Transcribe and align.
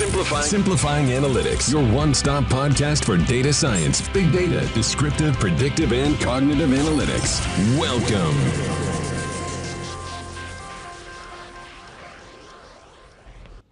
Simplifying. 0.00 0.44
Simplifying 0.44 1.06
Analytics, 1.08 1.70
your 1.70 1.84
one 1.94 2.14
stop 2.14 2.44
podcast 2.44 3.04
for 3.04 3.18
data 3.18 3.52
science, 3.52 4.00
big 4.14 4.32
data, 4.32 4.66
descriptive, 4.72 5.38
predictive, 5.38 5.92
and 5.92 6.18
cognitive 6.18 6.70
analytics. 6.70 7.38
Welcome. 7.78 8.34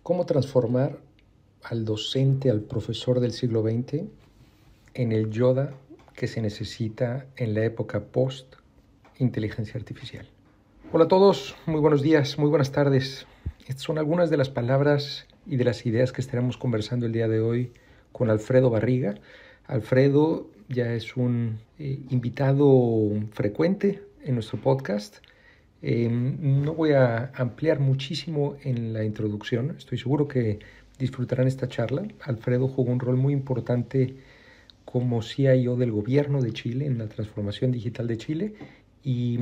¿Cómo 0.02 0.26
transformar 0.26 0.98
al 1.62 1.86
docente, 1.86 2.50
al 2.50 2.60
profesor 2.60 3.20
del 3.20 3.32
siglo 3.32 3.62
XX 3.62 4.02
en 4.92 5.12
el 5.12 5.30
Yoda 5.30 5.72
que 6.14 6.26
se 6.26 6.42
necesita 6.42 7.24
en 7.36 7.54
la 7.54 7.64
época 7.64 8.00
post 8.04 8.56
inteligencia 9.16 9.78
artificial? 9.78 10.28
Hola 10.92 11.04
a 11.06 11.08
todos, 11.08 11.56
muy 11.64 11.80
buenos 11.80 12.02
días, 12.02 12.38
muy 12.38 12.50
buenas 12.50 12.70
tardes. 12.70 13.26
Estas 13.66 13.84
son 13.84 13.96
algunas 13.96 14.28
de 14.28 14.36
las 14.36 14.50
palabras 14.50 15.26
y 15.48 15.56
de 15.56 15.64
las 15.64 15.86
ideas 15.86 16.12
que 16.12 16.20
estaremos 16.20 16.56
conversando 16.56 17.06
el 17.06 17.12
día 17.12 17.26
de 17.26 17.40
hoy 17.40 17.72
con 18.12 18.30
Alfredo 18.30 18.70
Barriga. 18.70 19.14
Alfredo 19.66 20.50
ya 20.68 20.92
es 20.92 21.16
un 21.16 21.58
eh, 21.78 21.98
invitado 22.10 23.10
frecuente 23.32 24.02
en 24.24 24.34
nuestro 24.34 24.60
podcast. 24.60 25.18
Em, 25.80 26.62
no 26.62 26.74
voy 26.74 26.92
a 26.92 27.32
ampliar 27.34 27.80
muchísimo 27.80 28.56
en 28.62 28.92
la 28.92 29.04
introducción, 29.04 29.74
estoy 29.78 29.98
seguro 29.98 30.26
que 30.28 30.58
disfrutarán 30.98 31.46
esta 31.46 31.68
charla. 31.68 32.06
Alfredo 32.22 32.68
jugó 32.68 32.92
un 32.92 33.00
rol 33.00 33.16
muy 33.16 33.32
importante 33.32 34.16
como 34.84 35.22
CIO 35.22 35.76
del 35.76 35.92
gobierno 35.92 36.42
de 36.42 36.52
Chile 36.52 36.86
en 36.86 36.98
la 36.98 37.08
transformación 37.08 37.72
digital 37.72 38.06
de 38.06 38.16
Chile 38.16 38.54
y 39.04 39.38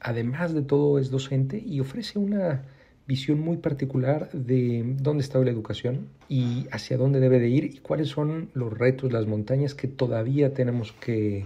además 0.00 0.54
de 0.54 0.62
todo 0.62 0.98
es 0.98 1.10
docente 1.10 1.58
y 1.58 1.80
ofrece 1.80 2.18
una 2.18 2.62
visión 3.10 3.40
muy 3.40 3.56
particular 3.56 4.30
de 4.32 4.84
dónde 5.00 5.24
está 5.24 5.40
la 5.40 5.50
educación 5.50 6.06
y 6.28 6.68
hacia 6.70 6.96
dónde 6.96 7.18
debe 7.18 7.40
de 7.40 7.48
ir 7.48 7.64
y 7.64 7.78
cuáles 7.78 8.06
son 8.06 8.50
los 8.54 8.72
retos, 8.72 9.12
las 9.12 9.26
montañas 9.26 9.74
que 9.74 9.88
todavía 9.88 10.54
tenemos 10.54 10.92
que 10.92 11.44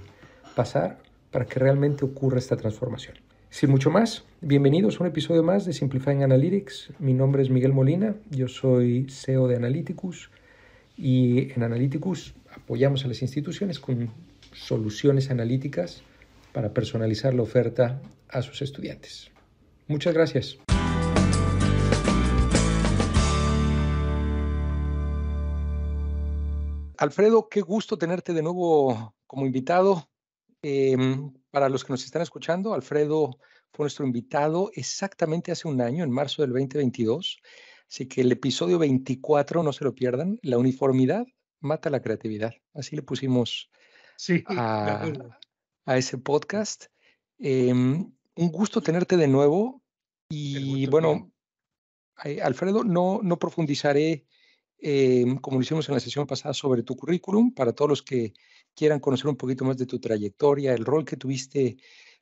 pasar 0.54 0.98
para 1.30 1.46
que 1.46 1.58
realmente 1.58 2.04
ocurra 2.04 2.38
esta 2.38 2.58
transformación. 2.58 3.16
Sin 3.48 3.70
mucho 3.70 3.90
más, 3.90 4.24
bienvenidos 4.42 4.96
a 4.96 5.04
un 5.04 5.06
episodio 5.08 5.42
más 5.42 5.64
de 5.64 5.72
Simplifying 5.72 6.22
Analytics. 6.22 6.92
Mi 6.98 7.14
nombre 7.14 7.42
es 7.42 7.48
Miguel 7.48 7.72
Molina, 7.72 8.14
yo 8.30 8.46
soy 8.46 9.06
CEO 9.08 9.48
de 9.48 9.56
Analyticus 9.56 10.30
y 10.98 11.50
en 11.52 11.62
Analyticus 11.62 12.34
apoyamos 12.54 13.06
a 13.06 13.08
las 13.08 13.22
instituciones 13.22 13.80
con 13.80 14.10
soluciones 14.52 15.30
analíticas 15.30 16.02
para 16.52 16.74
personalizar 16.74 17.32
la 17.32 17.40
oferta 17.40 18.02
a 18.28 18.42
sus 18.42 18.60
estudiantes. 18.60 19.30
Muchas 19.88 20.12
gracias. 20.12 20.58
Alfredo, 27.04 27.50
qué 27.50 27.60
gusto 27.60 27.98
tenerte 27.98 28.32
de 28.32 28.42
nuevo 28.42 29.14
como 29.26 29.44
invitado. 29.44 30.10
Em, 30.62 31.34
para 31.50 31.68
los 31.68 31.84
que 31.84 31.92
nos 31.92 32.02
están 32.02 32.22
escuchando, 32.22 32.72
Alfredo 32.72 33.38
fue 33.74 33.84
nuestro 33.84 34.06
invitado 34.06 34.70
exactamente 34.74 35.52
hace 35.52 35.68
un 35.68 35.82
año, 35.82 36.02
en 36.02 36.10
marzo 36.10 36.40
del 36.40 36.52
2022. 36.52 37.42
Así 37.86 38.06
que 38.06 38.22
el 38.22 38.32
episodio 38.32 38.78
24, 38.78 39.62
no 39.62 39.74
se 39.74 39.84
lo 39.84 39.94
pierdan, 39.94 40.38
la 40.40 40.56
uniformidad 40.56 41.26
mata 41.60 41.90
la 41.90 42.00
creatividad. 42.00 42.54
Así 42.72 42.96
le 42.96 43.02
pusimos 43.02 43.70
sí, 44.16 44.42
a, 44.46 45.06
ese 45.84 46.16
podcast. 46.16 46.86
Em, 47.38 48.10
un 48.34 48.50
gusto 48.50 48.80
tenerte 48.80 49.18
de 49.18 49.28
nuevo. 49.28 49.82
Y 50.30 50.86
bueno, 50.86 51.30
Alfredo, 52.42 52.82
no, 52.82 53.20
no 53.22 53.38
profundizaré 53.38 54.24
Em, 54.78 55.38
como 55.38 55.58
lo 55.58 55.62
hicimos 55.62 55.88
en 55.88 55.94
la 55.94 56.00
sesión 56.00 56.26
pasada, 56.26 56.54
sobre 56.54 56.82
tu 56.82 56.96
currículum, 56.96 57.52
para 57.54 57.72
todos 57.72 57.88
los 57.88 58.02
que 58.02 58.34
quieran 58.74 59.00
conocer 59.00 59.28
un 59.28 59.36
poquito 59.36 59.64
más 59.64 59.76
de 59.78 59.86
tu 59.86 59.98
trayectoria, 59.98 60.74
el 60.74 60.84
rol 60.84 61.04
que 61.04 61.16
tuviste 61.16 61.76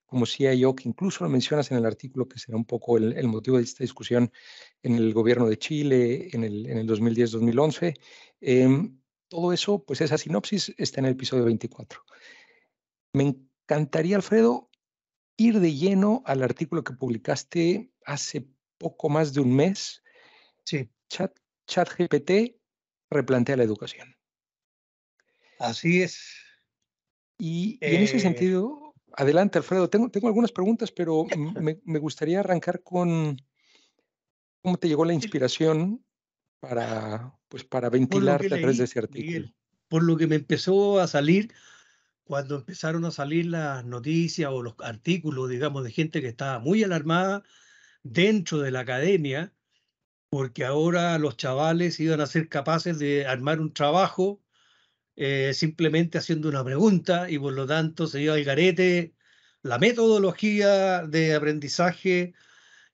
como 0.07 0.27
CIO, 0.27 0.77
que 0.77 0.89
incluso 0.89 1.25
lo 1.25 1.31
mencionas 1.31 1.71
en 1.71 1.79
el 1.79 1.87
artículo, 1.87 2.29
que 2.29 2.39
será 2.39 2.57
un 2.57 2.67
poco 2.67 2.99
el, 2.99 3.27
motivo 3.27 3.57
de 3.57 3.63
esta 3.63 3.83
discusión 3.83 4.31
en 4.83 4.97
el 4.97 5.15
gobierno 5.15 5.49
de 5.49 5.59
Chile 5.59 6.29
en 6.33 6.45
el, 6.45 6.67
en 6.67 6.77
el 6.77 6.87
2010-2011. 6.87 7.99
Em, 8.43 9.01
todo 9.29 9.55
eso, 9.55 9.83
pues 9.83 10.03
esa 10.03 10.19
sinopsis 10.19 10.75
está 10.77 11.01
en 11.01 11.07
el 11.07 11.13
episodio 11.13 11.47
24. 11.47 12.03
Me 13.15 13.25
encantaría, 13.25 14.17
Alfredo, 14.17 14.69
ir 15.39 15.61
de 15.61 15.75
lleno 15.75 16.23
al 16.27 16.43
artículo 16.43 16.85
que 16.85 16.93
publicaste 16.93 17.91
hace 18.05 18.47
poco 18.77 19.09
más 19.09 19.33
de 19.33 19.41
un 19.41 19.57
mes. 19.57 20.03
Sí. 20.65 20.91
Chat, 21.09 21.39
ChatGPT 21.73 22.61
replantea 23.11 23.57
la 23.57 23.63
educación. 23.63 24.15
Así 25.59 26.03
es. 26.03 26.21
Y, 27.39 27.79
en 27.81 28.03
ese 28.03 28.19
eh 28.19 28.21
sentido, 28.21 28.95
adelante, 29.15 29.59
Alfredo. 29.59 29.89
Tengo, 29.89 30.11
tengo 30.11 30.29
algunas 30.29 30.53
preguntas, 30.53 30.93
pero 30.93 31.25
me, 31.85 31.99
gustaría 31.99 32.41
arrancar 32.41 32.83
con 32.83 33.37
cómo 34.61 34.77
te 34.77 34.89
llegó 34.89 35.05
la 35.05 35.15
inspiración 35.15 36.05
para, 36.61 37.35
pues, 37.49 37.65
para 37.65 37.89
ventilarte 37.89 38.47
a 38.47 38.59
través 38.59 38.79
de 38.79 38.85
ese 38.85 38.99
artículo. 38.99 39.49
por 39.89 40.03
lo 40.03 40.17
que 40.17 40.27
me 40.27 40.37
empezó 40.37 41.01
a 41.01 41.09
salir 41.09 41.53
cuando 42.25 42.57
empezaron 42.57 43.05
a 43.05 43.11
salir 43.11 43.47
las 43.47 43.85
noticias 43.85 44.51
o 44.51 44.63
los 44.63 44.75
artículos, 44.79 45.49
digamos, 45.49 45.85
de 45.85 45.91
gente 45.91 46.21
que 46.21 46.29
estaba 46.29 46.59
muy 46.61 46.85
alarmada 46.85 47.43
dentro 48.03 48.59
de 48.61 48.71
la 48.71 48.81
academia 48.81 49.53
porque 50.33 50.65
ahora 50.65 51.19
los 51.19 51.37
chavales 51.37 52.01
iban 52.01 52.23
a 52.23 52.27
ser 52.27 52.49
capaces 52.49 52.99
de 52.99 53.27
armar 53.27 53.61
un 53.61 53.75
trabajo 53.75 54.43
eh, 55.15 55.53
simplemente 55.55 56.17
haciendo 56.17 56.49
una 56.49 56.65
pregunta 56.65 57.31
y 57.31 57.39
por 57.39 57.53
lo 57.53 57.67
tanto 57.67 58.07
se 58.07 58.23
iba 58.23 58.33
al 58.35 58.45
garete 58.45 59.15
la 59.63 59.79
metodología 59.79 61.07
de 61.07 61.35
aprendizaje 61.35 62.33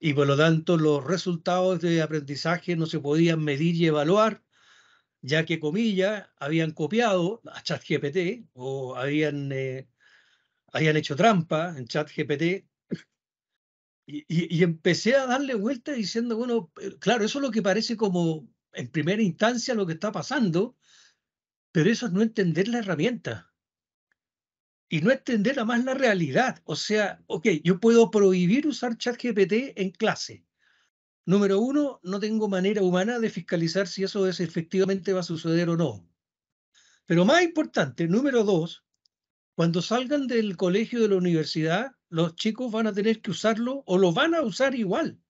y 0.01 0.15
por 0.15 0.27
lo 0.27 0.37
tanto 0.37 0.77
los 0.79 1.05
resultados 1.05 1.81
de 1.81 2.03
aprendizaje 2.03 2.75
no 2.75 2.87
se 2.87 2.99
podían 2.99 3.45
medir 3.45 3.77
y 3.77 3.87
evaluar, 3.87 4.43
ya 5.23 5.45
que, 5.45 5.61
comillas, 5.61 6.29
habían 6.39 6.73
copiado 6.73 7.41
a 7.53 7.63
ChatGPT 7.63 8.49
o 8.55 8.97
habían, 8.97 9.53
eh, 9.53 9.89
habían 10.73 10.97
hecho 10.97 11.15
trampa 11.17 11.75
en 11.79 11.87
ChatGPT 11.87 12.68
y, 14.11 14.63
empecé 14.63 15.17
a 15.17 15.27
darle 15.27 15.55
vuelta 15.55 15.93
diciendo, 15.93 16.37
bueno, 16.39 16.73
eh, 16.81 16.97
claro, 16.99 17.27
eso 17.27 17.39
es 17.39 17.43
lo 17.43 17.51
que 17.51 17.61
parece 17.61 17.97
como 17.99 18.49
en 18.73 18.89
primera 18.89 19.21
instancia 19.21 19.75
lo 19.75 19.87
que 19.87 19.93
está 19.93 20.11
pasando, 20.11 20.77
pero 21.73 21.91
eso 21.91 22.07
es 22.07 22.13
no 22.13 22.23
entender 22.23 22.69
la 22.69 22.79
herramienta. 22.79 23.53
Y 24.89 25.03
no 25.03 25.11
entender 25.11 25.63
más 25.67 25.85
la 25.85 25.93
realidad. 25.93 26.63
O 26.65 26.75
sea, 26.75 27.23
ok, 27.27 27.49
yo 27.63 27.79
puedo 27.79 28.11
prohibir 28.11 28.67
usar 28.67 28.97
ChatGPT 28.97 29.77
en 29.77 29.91
clase. 29.91 30.47
Número 31.27 31.61
uno, 31.61 32.01
no 32.03 32.19
tengo 32.19 32.49
manera 32.49 32.83
humana 32.83 33.19
de 33.19 33.29
fiscalizar 33.29 33.87
si 33.87 34.05
eso 34.05 34.27
es, 34.27 34.41
efectivamente 34.41 35.13
va 35.13 35.21
a 35.21 35.25
suceder 35.25 35.69
o 35.69 35.77
no. 35.77 36.09
Pero 37.05 37.27
más 37.27 37.43
importante, 37.43 38.09
número 38.09 38.45
dos, 38.45 38.87
cuando 39.55 39.83
salgan 39.83 40.27
del 40.27 40.57
colegio 40.57 41.03
de 41.03 41.09
la 41.09 41.17
universidad, 41.17 41.98
los 42.09 42.35
chicos 42.37 42.73
van 42.73 42.87
a 42.87 42.93
tener 42.93 43.21
que 43.21 43.31
usarlo 43.31 43.83
o 43.87 43.99
lo 43.99 44.13
van 44.13 44.35
a 44.35 44.43
usar 44.43 44.75
igual. 44.75 45.21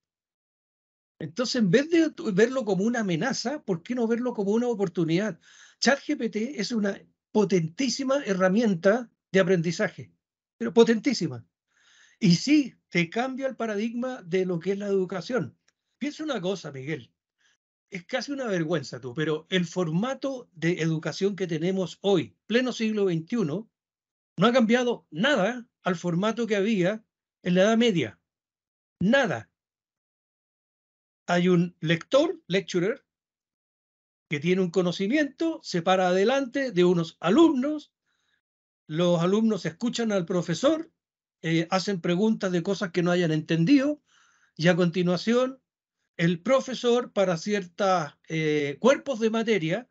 Entonces, 1.18 1.56
en 1.56 1.70
vez 1.70 1.90
de 1.90 2.12
verlo 2.32 2.64
como 2.64 2.84
una 2.84 3.00
amenaza, 3.00 3.62
¿por 3.64 3.82
qué 3.82 3.94
no 3.94 4.06
verlo 4.06 4.34
como 4.34 4.52
una 4.52 4.68
oportunidad? 4.68 5.40
ChatGPT 5.80 6.36
es 6.36 6.70
una 6.70 7.00
potentísima 7.32 8.22
herramienta 8.24 9.10
de 9.32 9.40
aprendizaje, 9.40 10.12
pero 10.56 10.72
potentísima. 10.72 11.44
Y 12.20 12.36
sí, 12.36 12.74
te 12.88 13.10
cambia 13.10 13.48
el 13.48 13.56
paradigma 13.56 14.22
de 14.22 14.46
lo 14.46 14.58
que 14.58 14.72
es 14.72 14.78
la 14.78 14.86
educación. 14.86 15.56
Piensa 15.98 16.24
una 16.24 16.40
cosa, 16.40 16.70
Miguel. 16.72 17.12
Es 17.90 18.04
casi 18.04 18.32
una 18.32 18.46
vergüenza 18.46 19.00
tú, 19.00 19.14
pero 19.14 19.46
el 19.50 19.66
formato 19.66 20.48
de 20.52 20.80
educación 20.82 21.36
que 21.36 21.46
tenemos 21.46 21.98
hoy, 22.00 22.36
pleno 22.46 22.72
siglo 22.72 23.08
XXI, 23.08 23.36
no 23.44 24.46
ha 24.46 24.52
cambiado 24.52 25.06
nada 25.10 25.67
al 25.82 25.96
formato 25.96 26.46
que 26.46 26.56
había 26.56 27.04
en 27.42 27.54
la 27.54 27.62
Edad 27.62 27.76
Media. 27.76 28.20
Nada. 29.00 29.50
Hay 31.26 31.48
un 31.48 31.76
lector, 31.80 32.40
lecturer, 32.46 33.04
que 34.28 34.40
tiene 34.40 34.62
un 34.62 34.70
conocimiento, 34.70 35.60
se 35.62 35.82
para 35.82 36.08
adelante 36.08 36.72
de 36.72 36.84
unos 36.84 37.16
alumnos, 37.20 37.92
los 38.86 39.20
alumnos 39.20 39.66
escuchan 39.66 40.12
al 40.12 40.24
profesor, 40.26 40.90
eh, 41.42 41.66
hacen 41.70 42.00
preguntas 42.00 42.52
de 42.52 42.62
cosas 42.62 42.90
que 42.90 43.02
no 43.02 43.10
hayan 43.10 43.32
entendido, 43.32 44.02
y 44.56 44.68
a 44.68 44.76
continuación 44.76 45.60
el 46.16 46.40
profesor 46.40 47.12
para 47.12 47.36
ciertos 47.36 48.12
eh, 48.28 48.76
cuerpos 48.80 49.20
de 49.20 49.30
materia 49.30 49.88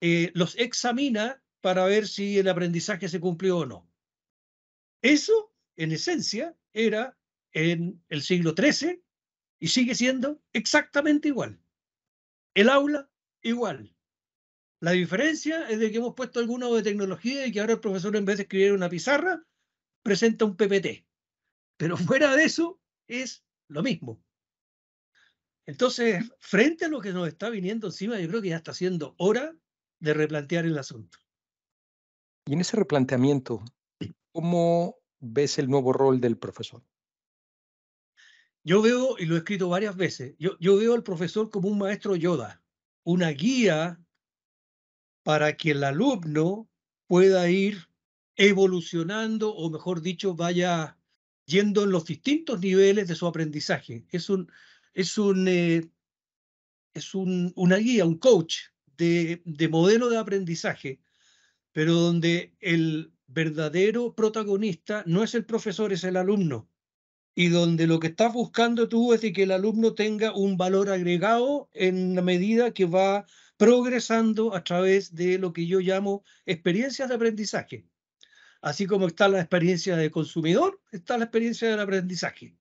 eh, 0.00 0.30
los 0.34 0.56
examina 0.56 1.42
para 1.60 1.84
ver 1.84 2.06
si 2.06 2.38
el 2.38 2.48
aprendizaje 2.48 3.08
se 3.08 3.20
cumplió 3.20 3.58
o 3.58 3.66
no. 3.66 3.87
Eso, 5.02 5.52
en 5.76 5.92
esencia, 5.92 6.56
era 6.72 7.16
en 7.52 8.02
el 8.08 8.22
siglo 8.22 8.54
XIII 8.56 9.02
y 9.60 9.68
sigue 9.68 9.94
siendo 9.94 10.42
exactamente 10.52 11.28
igual. 11.28 11.60
El 12.54 12.68
aula 12.68 13.10
igual. 13.42 13.94
La 14.80 14.92
diferencia 14.92 15.68
es 15.68 15.78
de 15.78 15.90
que 15.90 15.98
hemos 15.98 16.14
puesto 16.14 16.38
alguna 16.38 16.68
de 16.68 16.82
tecnología 16.82 17.46
y 17.46 17.52
que 17.52 17.60
ahora 17.60 17.74
el 17.74 17.80
profesor 17.80 18.14
en 18.16 18.24
vez 18.24 18.36
de 18.36 18.42
escribir 18.44 18.72
una 18.72 18.88
pizarra, 18.88 19.44
presenta 20.02 20.44
un 20.44 20.56
PPT. 20.56 21.04
Pero 21.76 21.96
fuera 21.96 22.34
de 22.36 22.44
eso 22.44 22.80
es 23.08 23.44
lo 23.68 23.82
mismo. 23.82 24.22
Entonces, 25.66 26.24
frente 26.38 26.86
a 26.86 26.88
lo 26.88 27.00
que 27.00 27.12
nos 27.12 27.28
está 27.28 27.50
viniendo 27.50 27.88
encima, 27.88 28.18
yo 28.18 28.28
creo 28.28 28.40
que 28.40 28.48
ya 28.48 28.56
está 28.56 28.72
siendo 28.72 29.14
hora 29.18 29.54
de 30.00 30.14
replantear 30.14 30.64
el 30.64 30.78
asunto. 30.78 31.18
Y 32.46 32.54
en 32.54 32.60
ese 32.60 32.76
replanteamiento, 32.76 33.62
¿cómo 34.32 34.96
ves 35.20 35.58
el 35.58 35.68
nuevo 35.68 35.92
rol 35.92 36.20
del 36.20 36.36
profesor? 36.38 36.82
Yo 38.64 38.82
veo, 38.82 39.16
y 39.18 39.26
lo 39.26 39.34
he 39.34 39.38
escrito 39.38 39.68
varias 39.68 39.96
veces, 39.96 40.34
yo, 40.38 40.58
yo 40.60 40.76
veo 40.76 40.94
al 40.94 41.02
profesor 41.02 41.50
como 41.50 41.68
un 41.68 41.78
maestro 41.78 42.16
Yoda, 42.16 42.62
una 43.04 43.30
guía 43.30 44.00
para 45.22 45.56
que 45.56 45.70
el 45.70 45.84
alumno 45.84 46.68
pueda 47.06 47.48
ir 47.50 47.88
evolucionando, 48.36 49.54
o 49.54 49.70
mejor 49.70 50.00
dicho, 50.00 50.34
vaya 50.34 50.98
yendo 51.44 51.84
en 51.84 51.90
los 51.90 52.04
distintos 52.04 52.60
niveles 52.60 53.08
de 53.08 53.14
su 53.14 53.26
aprendizaje. 53.26 54.06
Es 54.10 54.28
un, 54.30 54.50
es 54.92 55.18
un, 55.18 55.48
eh, 55.48 55.90
es 56.94 57.14
un, 57.14 57.52
una 57.56 57.76
guía, 57.76 58.04
un 58.04 58.18
coach 58.18 58.58
de, 58.96 59.42
de 59.44 59.68
modelo 59.68 60.08
de 60.08 60.18
aprendizaje, 60.18 61.00
pero 61.72 61.94
donde 61.94 62.54
el 62.60 63.12
verdadero 63.28 64.14
protagonista 64.14 65.04
no 65.06 65.22
es 65.22 65.34
el 65.34 65.44
profesor, 65.44 65.92
es 65.92 66.02
el 66.04 66.16
alumno 66.16 66.68
y 67.38 67.50
donde 67.50 67.86
lo 67.86 68.00
que 68.00 68.08
estás 68.08 68.32
buscando 68.32 68.88
tú 68.88 69.14
es 69.14 69.20
de 69.20 69.32
que 69.32 69.44
el 69.44 69.52
alumno 69.52 69.94
tenga 69.94 70.34
un 70.34 70.56
valor 70.56 70.90
agregado 70.90 71.70
en 71.72 72.16
la 72.16 72.20
medida 72.20 72.74
que 72.74 72.84
va 72.84 73.26
progresando 73.56 74.56
a 74.56 74.64
través 74.64 75.14
de 75.14 75.38
lo 75.38 75.52
que 75.52 75.64
yo 75.64 75.78
llamo 75.78 76.24
experiencias 76.46 77.08
de 77.08 77.14
aprendizaje. 77.14 77.86
Así 78.60 78.86
como 78.86 79.06
está 79.06 79.28
la 79.28 79.38
experiencia 79.38 79.96
de 79.96 80.10
consumidor, 80.10 80.80
está 80.90 81.16
la 81.16 81.26
experiencia 81.26 81.70
del 81.70 81.78
aprendizaje. 81.78 82.56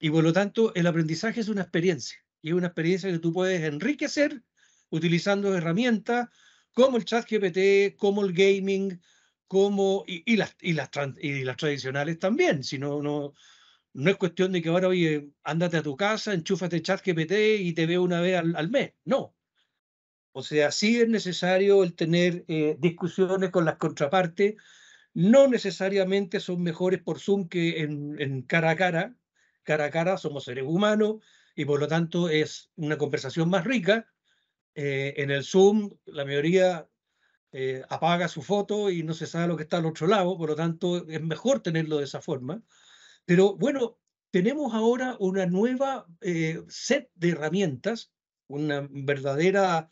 Y 0.00 0.10
por 0.10 0.24
lo 0.24 0.32
tanto, 0.32 0.74
el 0.74 0.88
aprendizaje 0.88 1.38
es 1.38 1.48
una 1.48 1.62
experiencia. 1.62 2.18
Y 2.42 2.48
es 2.48 2.54
una 2.54 2.66
experiencia 2.66 3.12
que 3.12 3.20
tú 3.20 3.32
puedes 3.32 3.62
enriquecer 3.62 4.42
utilizando 4.90 5.54
herramientas 5.54 6.30
como 6.72 6.96
el 6.96 7.04
chat 7.04 7.30
GPT, 7.30 7.96
como 7.96 8.24
el 8.24 8.32
gaming, 8.32 9.00
como, 9.48 10.04
y, 10.06 10.36
las, 10.36 10.56
y, 10.60 10.72
las, 10.72 10.90
y 11.20 11.44
las 11.44 11.56
tradicionales 11.56 12.18
también. 12.18 12.64
Si 12.64 12.78
no, 12.78 13.02
no, 13.02 13.34
no 13.94 14.10
es 14.10 14.16
cuestión 14.16 14.52
de 14.52 14.60
que 14.60 14.68
ahora, 14.68 14.88
oye, 14.88 15.30
ándate 15.44 15.76
a 15.78 15.82
tu 15.82 15.96
casa, 15.96 16.34
enchúfate 16.34 16.82
chat 16.82 17.00
GPT 17.04 17.60
y 17.60 17.72
te 17.72 17.86
veo 17.86 18.02
una 18.02 18.20
vez 18.20 18.36
al, 18.36 18.68
mes. 18.68 18.92
No. 19.04 19.34
O 20.32 20.42
sea, 20.42 20.72
sí 20.72 21.00
es 21.00 21.08
necesario 21.08 21.84
el 21.84 21.94
tener 21.94 22.44
eh, 22.48 22.76
discusiones 22.80 23.50
con 23.50 23.64
las 23.64 23.76
contrapartes. 23.76 24.56
No 25.14 25.46
necesariamente 25.46 26.40
son 26.40 26.62
mejores 26.62 27.00
por 27.00 27.20
Zoom 27.20 27.48
que 27.48 27.82
en, 27.82 28.42
cara 28.42 28.70
a 28.70 28.76
cara. 28.76 29.16
Cara 29.62 29.86
a 29.86 29.90
cara 29.90 30.18
somos 30.18 30.44
seres 30.44 30.64
humanos 30.66 31.18
y 31.54 31.64
por 31.64 31.78
lo 31.78 31.86
tanto 31.86 32.28
es 32.28 32.72
una 32.74 32.98
conversación 32.98 33.48
más 33.48 33.64
rica. 33.64 34.08
Eh, 34.74 35.14
en 35.18 35.30
el 35.30 35.44
Zoom, 35.44 35.96
la 36.06 36.24
mayoría 36.24 36.88
eh, 37.56 37.84
apaga 37.88 38.26
su 38.26 38.42
foto 38.42 38.90
y 38.90 39.04
no 39.04 39.14
se 39.14 39.28
sabe 39.28 39.46
lo 39.46 39.56
que 39.56 39.62
está 39.62 39.76
al 39.76 39.86
otro 39.86 40.08
lado, 40.08 40.36
por 40.36 40.48
lo 40.48 40.56
tanto 40.56 41.08
es 41.08 41.22
mejor 41.22 41.60
tenerlo 41.60 41.98
de 41.98 42.04
esa 42.04 42.20
forma. 42.20 42.60
Pero 43.24 43.54
bueno, 43.54 43.96
tenemos 44.32 44.74
ahora 44.74 45.16
una 45.20 45.46
nueva 45.46 46.04
eh, 46.20 46.64
set 46.66 47.10
de 47.14 47.30
herramientas, 47.30 48.12
una 48.48 48.88
verdadera 48.90 49.88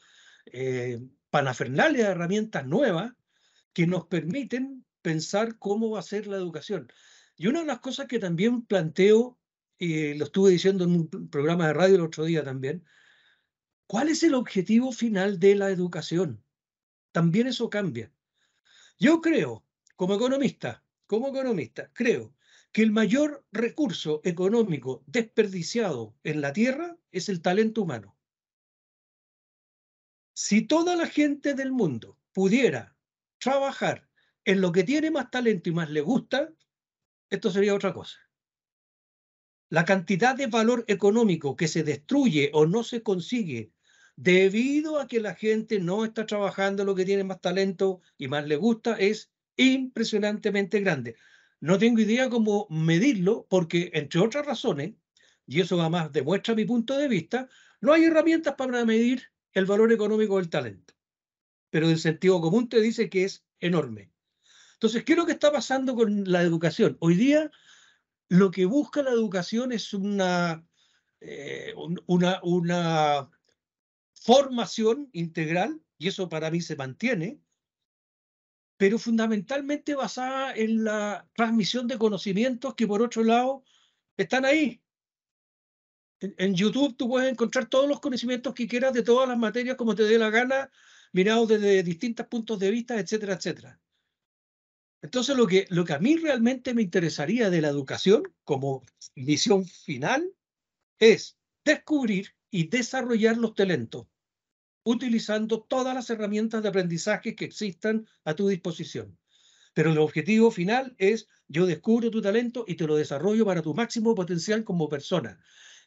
eh, 0.46 1.00
panafernalia 1.30 2.06
de 2.06 2.10
herramientas 2.10 2.66
nuevas 2.66 3.12
que 3.72 3.86
nos 3.86 4.06
permiten 4.08 4.84
pensar 5.00 5.56
cómo 5.60 5.90
va 5.90 6.00
a 6.00 6.02
ser 6.02 6.26
la 6.26 6.38
educación. 6.38 6.92
Y 7.36 7.46
una 7.46 7.60
de 7.60 7.66
las 7.66 7.78
cosas 7.78 8.08
que 8.08 8.18
también 8.18 8.62
planteo, 8.62 9.38
y 9.78 10.14
lo 10.14 10.24
estuve 10.24 10.50
diciendo 10.50 10.82
en 10.82 10.96
un 10.96 11.28
programa 11.30 11.68
de 11.68 11.74
radio 11.74 11.94
el 11.94 12.02
otro 12.02 12.24
día 12.24 12.42
también, 12.42 12.84
¿cuál 13.86 14.08
es 14.08 14.24
el 14.24 14.34
objetivo 14.34 14.90
final 14.90 15.38
de 15.38 15.54
la 15.54 15.70
educación? 15.70 16.42
También 17.12 17.46
eso 17.46 17.70
cambia. 17.70 18.10
Yo 18.98 19.20
creo, 19.20 19.64
como 19.96 20.14
economista, 20.14 20.82
como 21.06 21.28
economista, 21.28 21.90
creo 21.92 22.34
que 22.72 22.82
el 22.82 22.90
mayor 22.90 23.46
recurso 23.52 24.22
económico 24.24 25.04
desperdiciado 25.06 26.16
en 26.24 26.40
la 26.40 26.52
Tierra 26.54 26.96
es 27.10 27.28
el 27.28 27.42
talento 27.42 27.82
humano. 27.82 28.16
Si 30.34 30.62
toda 30.62 30.96
la 30.96 31.06
gente 31.06 31.52
del 31.54 31.70
mundo 31.70 32.18
pudiera 32.32 32.96
trabajar 33.38 34.08
en 34.46 34.62
lo 34.62 34.72
que 34.72 34.84
tiene 34.84 35.10
más 35.10 35.30
talento 35.30 35.68
y 35.68 35.72
más 35.72 35.90
le 35.90 36.00
gusta, 36.00 36.48
esto 37.28 37.50
sería 37.50 37.74
otra 37.74 37.92
cosa. 37.92 38.18
La 39.68 39.84
cantidad 39.84 40.34
de 40.34 40.46
valor 40.46 40.84
económico 40.88 41.56
que 41.56 41.68
se 41.68 41.82
destruye 41.82 42.50
o 42.54 42.64
no 42.66 42.82
se 42.82 43.02
consigue 43.02 43.72
debido 44.16 45.00
a 45.00 45.06
que 45.06 45.20
la 45.20 45.34
gente 45.34 45.80
no 45.80 46.04
está 46.04 46.26
trabajando 46.26 46.84
lo 46.84 46.94
que 46.94 47.04
tiene 47.04 47.24
más 47.24 47.40
talento 47.40 48.00
y 48.18 48.28
más 48.28 48.46
le 48.46 48.56
gusta 48.56 48.96
es 48.96 49.30
impresionantemente 49.56 50.80
grande. 50.80 51.16
No 51.60 51.78
tengo 51.78 52.00
idea 52.00 52.28
cómo 52.28 52.66
medirlo 52.70 53.46
porque, 53.48 53.90
entre 53.94 54.20
otras 54.20 54.44
razones, 54.44 54.94
y 55.46 55.60
eso 55.60 55.80
además 55.80 56.12
demuestra 56.12 56.54
mi 56.54 56.64
punto 56.64 56.96
de 56.96 57.08
vista, 57.08 57.48
no 57.80 57.92
hay 57.92 58.04
herramientas 58.04 58.54
para 58.54 58.84
medir 58.84 59.22
el 59.52 59.66
valor 59.66 59.92
económico 59.92 60.38
del 60.38 60.50
talento. 60.50 60.94
Pero 61.70 61.88
el 61.88 61.98
sentido 61.98 62.40
común 62.40 62.68
te 62.68 62.80
dice 62.80 63.08
que 63.08 63.24
es 63.24 63.44
enorme. 63.60 64.10
Entonces, 64.74 65.04
¿qué 65.04 65.12
es 65.12 65.18
lo 65.18 65.26
que 65.26 65.32
está 65.32 65.52
pasando 65.52 65.94
con 65.94 66.30
la 66.30 66.42
educación? 66.42 66.96
Hoy 67.00 67.14
día 67.14 67.50
lo 68.28 68.50
que 68.50 68.64
busca 68.64 69.02
la 69.02 69.10
educación 69.10 69.72
es 69.72 69.94
una, 69.94 70.66
eh, 71.20 71.74
una, 72.06 72.40
una 72.42 73.30
formación 74.24 75.08
integral, 75.12 75.82
y 75.98 76.08
eso 76.08 76.28
para 76.28 76.50
mí 76.50 76.60
se 76.60 76.76
mantiene, 76.76 77.40
pero 78.76 78.98
fundamentalmente 78.98 79.94
basada 79.94 80.54
en 80.54 80.84
la 80.84 81.28
transmisión 81.34 81.88
de 81.88 81.98
conocimientos 81.98 82.74
que 82.74 82.86
por 82.86 83.02
otro 83.02 83.24
lado 83.24 83.64
están 84.16 84.44
ahí. 84.44 84.80
En, 86.20 86.54
YouTube 86.54 86.96
tú 86.96 87.08
puedes 87.08 87.30
encontrar 87.30 87.66
todos 87.66 87.88
los 87.88 87.98
conocimientos 87.98 88.54
que 88.54 88.68
quieras 88.68 88.92
de 88.92 89.02
todas 89.02 89.28
las 89.28 89.38
materias 89.38 89.76
como 89.76 89.96
te 89.96 90.04
dé 90.04 90.18
la 90.18 90.30
gana, 90.30 90.70
mirados 91.12 91.48
desde 91.48 91.82
distintos 91.82 92.26
puntos 92.28 92.60
de 92.60 92.70
vista, 92.70 92.98
etcétera, 93.00 93.34
etcétera. 93.34 93.80
Entonces 95.02 95.36
lo 95.36 95.48
que, 95.48 95.66
lo 95.70 95.84
que 95.84 95.94
a 95.94 95.98
mí 95.98 96.16
realmente 96.16 96.74
me 96.74 96.82
interesaría 96.82 97.50
de 97.50 97.60
la 97.60 97.68
educación 97.68 98.22
como 98.44 98.84
misión 99.16 99.64
final 99.64 100.32
es 101.00 101.36
descubrir 101.64 102.36
y 102.50 102.68
desarrollar 102.68 103.36
los 103.36 103.54
talentos 103.54 104.06
utilizando 104.84 105.62
todas 105.62 105.94
las 105.94 106.10
herramientas 106.10 106.62
de 106.62 106.68
aprendizaje 106.68 107.34
que 107.34 107.44
existan 107.44 108.06
a 108.24 108.34
tu 108.34 108.48
disposición. 108.48 109.18
Pero 109.74 109.92
el 109.92 109.98
objetivo 109.98 110.50
final 110.50 110.94
es 110.98 111.28
yo 111.48 111.66
descubro 111.66 112.10
tu 112.10 112.20
talento 112.20 112.64
y 112.66 112.74
te 112.74 112.86
lo 112.86 112.96
desarrollo 112.96 113.44
para 113.44 113.62
tu 113.62 113.74
máximo 113.74 114.14
potencial 114.14 114.64
como 114.64 114.88
persona. 114.88 115.38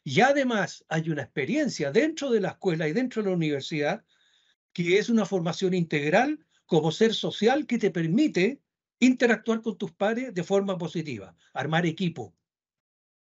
Y 0.04 0.22
además 0.22 0.86
hay 0.88 1.10
una 1.10 1.24
experiencia 1.24 1.92
dentro 1.92 2.30
de 2.30 2.40
la 2.40 2.50
escuela 2.50 2.88
y 2.88 2.94
dentro 2.94 3.22
de 3.24 3.30
la 3.30 3.36
universidad 3.36 4.06
que 4.74 4.98
es 4.98 5.10
una 5.10 5.26
formación 5.26 5.74
integral 5.74 6.46
como 6.66 6.92
ser 6.92 7.14
social 7.14 7.66
que 7.66 7.78
te 7.78 7.92
permite 7.92 8.62
interactuar 9.00 9.62
con 9.62 9.78
tus 9.78 9.92
pares 9.92 10.34
de 10.34 10.44
forma 10.44 10.78
positiva, 10.78 11.36
armar 11.54 11.86
equipo. 11.86 12.36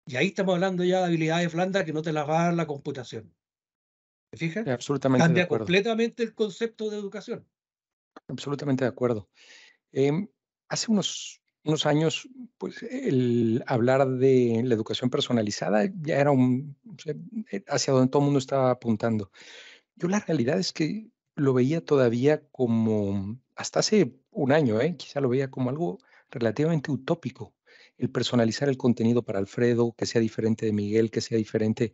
Y 0.06 0.16
ahí 0.16 0.28
estamos 0.28 0.54
hablando 0.54 0.84
ya 0.84 1.00
de 1.00 1.06
habilidades 1.06 1.52
blandas 1.52 1.84
que 1.84 1.92
no 1.92 2.02
te 2.02 2.12
las 2.12 2.28
va 2.28 2.42
a 2.42 2.44
dar 2.44 2.54
la 2.54 2.66
computación. 2.66 3.32
¿Te 4.32 4.38
fijas? 4.38 4.66
Absolutamente 4.66 5.24
Cambia 5.24 5.46
completamente 5.46 6.22
el 6.22 6.34
concepto 6.34 6.88
de 6.88 6.96
educación. 6.96 7.46
Absolutamente 8.28 8.82
de 8.82 8.88
acuerdo. 8.88 9.28
Em, 9.92 10.26
hace 10.70 10.90
unos, 10.90 11.42
unos 11.64 11.84
años, 11.84 12.26
pues 12.56 12.82
el 12.82 13.62
hablar 13.66 14.08
de 14.08 14.62
la 14.64 14.74
educación 14.74 15.10
personalizada 15.10 15.84
ya 16.00 16.18
era 16.18 16.30
un, 16.30 16.78
eh, 17.50 17.62
hacia 17.68 17.92
donde 17.92 18.10
todo 18.10 18.22
el 18.22 18.24
mundo 18.24 18.38
estaba 18.38 18.70
apuntando. 18.70 19.30
Yo 19.96 20.08
la 20.08 20.20
realidad 20.20 20.58
es 20.58 20.72
que 20.72 21.10
lo 21.34 21.52
veía 21.52 21.84
todavía 21.84 22.42
como, 22.52 23.38
hasta 23.54 23.80
hace 23.80 24.14
un 24.30 24.52
año, 24.52 24.80
¿eh? 24.80 24.96
quizá 24.96 25.20
lo 25.20 25.28
veía 25.28 25.50
como 25.50 25.68
algo 25.68 25.98
relativamente 26.30 26.90
utópico, 26.90 27.54
el 27.98 28.10
personalizar 28.10 28.70
el 28.70 28.78
contenido 28.78 29.22
para 29.22 29.40
Alfredo, 29.40 29.92
que 29.92 30.06
sea 30.06 30.22
diferente 30.22 30.64
de 30.64 30.72
Miguel, 30.72 31.10
que 31.10 31.20
sea 31.20 31.36
diferente 31.36 31.92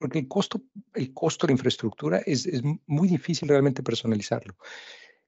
porque 0.00 0.18
el 0.18 0.28
costo, 0.28 0.62
el 0.94 1.12
costo 1.12 1.46
de 1.46 1.52
la 1.52 1.58
infraestructura 1.58 2.22
es, 2.24 2.46
es 2.46 2.62
muy 2.86 3.06
difícil 3.06 3.48
realmente 3.48 3.82
personalizarlo. 3.82 4.56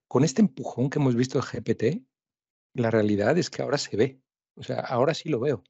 Con 0.08 0.24
este 0.24 0.40
empujón 0.40 0.88
que 0.88 0.98
hemos 0.98 1.14
visto 1.14 1.38
de 1.38 1.46
GPT, 1.46 2.02
la 2.72 2.90
realidad 2.90 3.36
es 3.36 3.50
que 3.50 3.60
ahora 3.60 3.76
se 3.76 3.96
ve. 3.96 4.20
O 4.54 4.62
sea, 4.62 4.80
ahora 4.80 5.12
sí 5.12 5.28
lo 5.28 5.40
veo. 5.40 5.62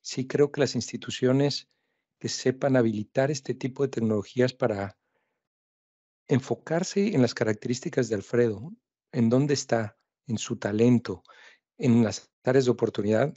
Sí 0.00 0.26
creo 0.26 0.50
que 0.50 0.60
las 0.60 0.74
instituciones 0.74 1.68
que 2.18 2.30
sepan 2.30 2.76
habilitar 2.76 3.30
este 3.30 3.52
tipo 3.54 3.82
de 3.82 3.90
tecnologías 3.90 4.54
para 4.54 4.98
enfocarse 6.26 7.14
en 7.14 7.20
las 7.20 7.34
características 7.34 8.08
de 8.08 8.14
Alfredo, 8.14 8.72
en 9.12 9.28
dónde 9.28 9.52
está, 9.52 9.98
en 10.26 10.38
su 10.38 10.56
talento, 10.56 11.22
en 11.76 12.02
las 12.02 12.30
áreas 12.42 12.64
de 12.64 12.70
oportunidad, 12.70 13.34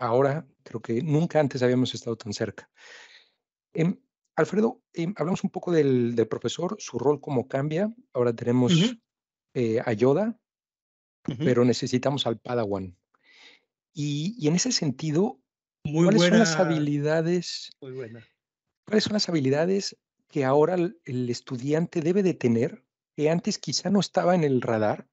ahora 0.00 0.44
creo 0.64 0.82
que 0.82 1.02
nunca 1.02 1.38
antes 1.38 1.62
habíamos 1.62 1.94
estado 1.94 2.16
tan 2.16 2.32
cerca. 2.32 2.68
Em, 3.72 4.00
Alfredo, 4.36 4.82
em, 4.92 5.14
hablamos 5.16 5.42
un 5.44 5.50
poco 5.50 5.72
del, 5.72 6.14
profesor, 6.28 6.76
su 6.78 6.98
rol 6.98 7.20
cómo 7.20 7.48
cambia. 7.48 7.92
Ahora 8.12 8.34
tenemos 8.34 8.72
eh, 9.54 9.80
a 9.84 9.92
Yoda, 9.94 10.38
pero 11.38 11.64
necesitamos 11.64 12.26
al 12.26 12.38
Padawan. 12.38 12.96
Y, 13.94 14.46
en 14.46 14.54
ese 14.54 14.72
sentido, 14.72 15.40
¿cuáles 15.82 16.22
son 16.22 16.38
las 16.38 16.56
habilidades? 16.56 17.70
¿Cuáles 17.80 19.04
son 19.04 19.14
las 19.14 19.28
habilidades 19.30 19.96
que 20.28 20.44
ahora 20.44 20.74
el, 20.74 21.30
estudiante 21.30 22.02
debe 22.02 22.22
de 22.22 22.34
tener 22.34 22.84
que 23.16 23.30
antes 23.30 23.58
quizá 23.58 23.88
no 23.88 24.00
estaba 24.00 24.34
en 24.34 24.44
el 24.44 24.60
radar 24.60 25.08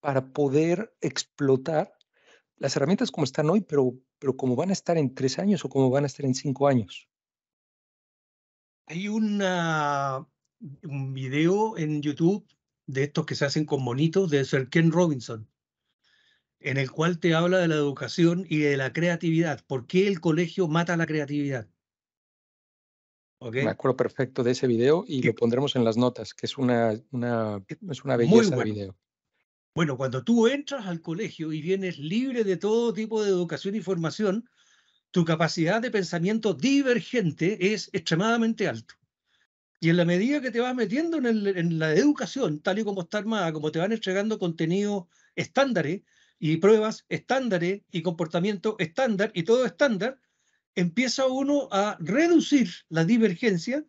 para 0.00 0.32
poder 0.32 0.94
explotar 1.00 1.94
las 2.56 2.76
herramientas 2.76 3.10
como 3.10 3.24
están 3.24 3.48
hoy, 3.48 3.62
pero, 3.62 3.94
pero 4.18 4.36
como 4.36 4.54
van 4.54 4.68
a 4.68 4.74
estar 4.74 4.98
en 4.98 5.14
tres 5.14 5.38
años 5.38 5.64
o 5.64 5.70
como 5.70 5.88
van 5.88 6.04
a 6.04 6.08
estar 6.08 6.26
en 6.26 6.34
cinco 6.34 6.68
años? 6.68 7.09
Hay 8.90 9.06
una, 9.06 10.26
un 10.82 11.14
video 11.14 11.78
en 11.78 12.02
YouTube 12.02 12.44
de 12.86 13.04
estos 13.04 13.24
que 13.24 13.36
se 13.36 13.44
hacen 13.44 13.64
con 13.64 13.84
monitos 13.84 14.30
de 14.30 14.44
Sir 14.44 14.68
Ken 14.68 14.90
Robinson, 14.90 15.48
en 16.58 16.76
el 16.76 16.90
cual 16.90 17.20
te 17.20 17.32
habla 17.32 17.58
de 17.58 17.68
la 17.68 17.76
educación 17.76 18.44
y 18.48 18.58
de 18.58 18.76
la 18.76 18.92
creatividad. 18.92 19.64
¿Por 19.68 19.86
qué 19.86 20.08
el 20.08 20.20
colegio 20.20 20.66
mata 20.66 20.96
la 20.96 21.06
creatividad? 21.06 21.68
Me 23.52 23.70
acuerdo 23.70 23.96
perfecto 23.96 24.42
de 24.42 24.50
ese 24.50 24.66
video 24.66 25.04
y 25.06 25.22
lo 25.22 25.36
pondremos 25.36 25.76
en 25.76 25.84
las 25.84 25.96
notas, 25.96 26.34
que 26.34 26.46
es 26.46 26.58
una, 26.58 27.00
una, 27.12 27.64
es 27.88 28.02
una 28.02 28.16
belleza 28.16 28.56
de 28.56 28.64
video. 28.64 28.96
Bueno, 29.72 29.96
cuando 29.96 30.24
tú 30.24 30.48
entras 30.48 30.88
al 30.88 31.00
colegio 31.00 31.52
y 31.52 31.62
vienes 31.62 31.96
libre 31.96 32.42
de 32.42 32.56
todo 32.56 32.92
tipo 32.92 33.22
de 33.22 33.30
educación 33.30 33.76
y 33.76 33.80
formación, 33.82 34.50
tu 35.10 35.24
capacidad 35.24 35.80
de 35.80 35.90
pensamiento 35.90 36.54
divergente 36.54 37.72
es 37.72 37.90
extremadamente 37.92 38.68
alto. 38.68 38.94
Y 39.80 39.88
en 39.88 39.96
la 39.96 40.04
medida 40.04 40.40
que 40.40 40.50
te 40.50 40.60
vas 40.60 40.74
metiendo 40.74 41.16
en, 41.16 41.46
en 41.46 41.78
la 41.78 41.94
educación, 41.94 42.60
tal 42.60 42.78
y 42.78 42.84
como 42.84 43.02
está 43.02 43.18
armada, 43.18 43.52
como 43.52 43.72
te 43.72 43.78
van 43.78 43.92
entregando 43.92 44.38
contenido 44.38 45.08
estándares 45.34 46.02
y 46.38 46.58
pruebas 46.58 47.06
estándares 47.08 47.82
y 47.90 48.02
comportamiento 48.02 48.76
estándar 48.78 49.30
y 49.34 49.42
todo 49.42 49.64
estándar, 49.64 50.20
empieza 50.74 51.26
uno 51.26 51.68
a 51.72 51.96
reducir 52.00 52.70
la 52.88 53.04
divergencia 53.04 53.84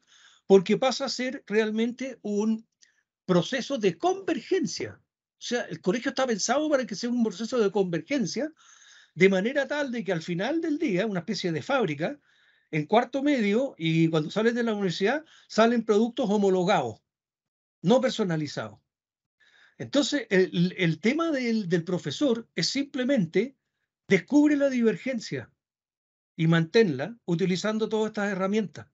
porque 0.47 0.77
pasa 0.77 1.05
a 1.05 1.09
ser 1.09 1.43
realmente 1.47 2.19
un 2.21 2.67
proceso 3.25 3.77
de 3.77 3.97
convergencia. 3.97 4.99
O 5.01 5.43
sea, 5.43 5.61
el 5.63 5.81
colegio 5.81 6.09
está 6.09 6.27
pensado 6.27 6.69
para 6.69 6.85
que 6.85 6.95
sea 6.95 7.09
un 7.09 7.23
proceso 7.23 7.57
de 7.57 7.71
convergencia, 7.71 8.51
de 9.13 9.29
manera 9.29 9.67
tal 9.67 9.91
de 9.91 10.03
que 10.03 10.11
al 10.11 10.21
final 10.21 10.61
del 10.61 10.77
día, 10.77 11.05
una 11.05 11.19
especie 11.19 11.51
de 11.51 11.61
fábrica, 11.61 12.19
en 12.71 12.85
cuarto 12.85 13.21
medio 13.21 13.75
y 13.77 14.07
cuando 14.07 14.31
sales 14.31 14.55
de 14.55 14.63
la 14.63 14.73
universidad, 14.73 15.25
salen 15.47 15.83
productos 15.83 16.29
homologados, 16.29 17.01
no 17.81 17.99
personalizados. 17.99 18.79
Entonces, 19.77 20.27
el, 20.29 20.99
tema 20.99 21.31
del, 21.31 21.67
del 21.67 21.83
profesor 21.83 22.47
es 22.55 22.69
simplemente 22.69 23.57
descubre 24.07 24.55
la 24.55 24.69
divergencia, 24.69 25.51
y 26.41 26.47
manténla 26.47 27.15
utilizando 27.25 27.87
todas 27.87 28.07
estas 28.09 28.31
herramientas. 28.31 28.87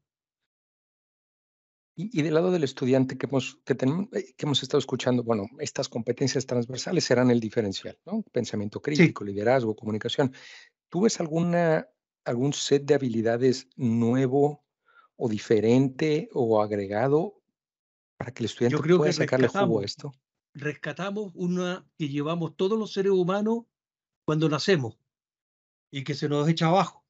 Y, 2.00 2.22
del 2.22 2.36
lado 2.36 2.52
del 2.52 2.64
estudiante 2.64 3.18
que 3.18 3.26
hemos, 3.26 3.58
que, 3.66 3.74
tenemos, 3.74 4.08
eh, 4.14 4.36
que 4.38 4.46
hemos 4.46 4.62
estado 4.62 4.78
escuchando, 4.78 5.24
bueno, 5.24 5.48
estas 5.60 5.90
competencias 5.90 6.46
transversales 6.46 7.04
serán 7.04 7.32
el 7.32 7.40
diferencial, 7.40 7.98
¿no? 8.06 8.22
Pensamiento 8.32 8.80
crítico, 8.80 9.24
liderazgo, 9.24 9.76
comunicación. 9.76 10.32
¿Tú 10.90 11.02
ves 11.02 11.20
alguna, 11.20 11.88
algún 12.24 12.54
set 12.54 12.86
de 12.86 12.94
habilidades 12.94 13.68
nuevo 13.76 14.64
o 15.16 15.28
diferente 15.28 16.30
o 16.34 16.62
agregado 16.62 17.42
para 18.16 18.32
que 18.32 18.44
el 18.44 18.46
estudiante 18.46 18.78
pueda 18.78 19.12
sacarle 19.12 19.48
jugo 19.48 19.80
a 19.80 19.86
esto? 19.86 20.14
Rescatamos 20.54 21.32
una 21.34 21.90
que 21.98 22.10
llevamos 22.10 22.56
todos 22.56 22.78
los 22.78 22.94
seres 22.94 23.12
humanos 23.12 23.66
cuando 24.24 24.48
nacemos 24.50 25.00
y 25.90 26.04
que 26.04 26.14
se 26.14 26.30
nos 26.30 26.48
echa 26.48 26.68
abajo 26.68 27.08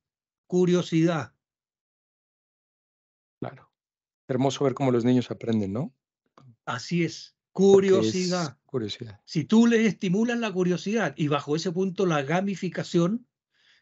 curiosidad. 0.48 1.34
Hermoso 4.27 4.63
ver 4.63 4.74
cómo 4.74 4.91
los 4.91 5.05
niños 5.05 5.31
aprenden, 5.31 5.74
¿no? 5.74 5.93
Así 6.65 7.03
es, 7.03 7.36
curiosidad. 7.51 8.57
curiosidad. 8.65 9.22
Si 9.25 9.46
tú 9.46 9.67
les 9.67 9.88
estimulas 9.88 10.38
la 10.38 10.51
curiosidad 10.51 11.13
y 11.17 11.27
bajo 11.27 11.55
ese 11.55 11.72
punto 11.72 12.05
la 12.05 12.24
gamificación 12.24 13.25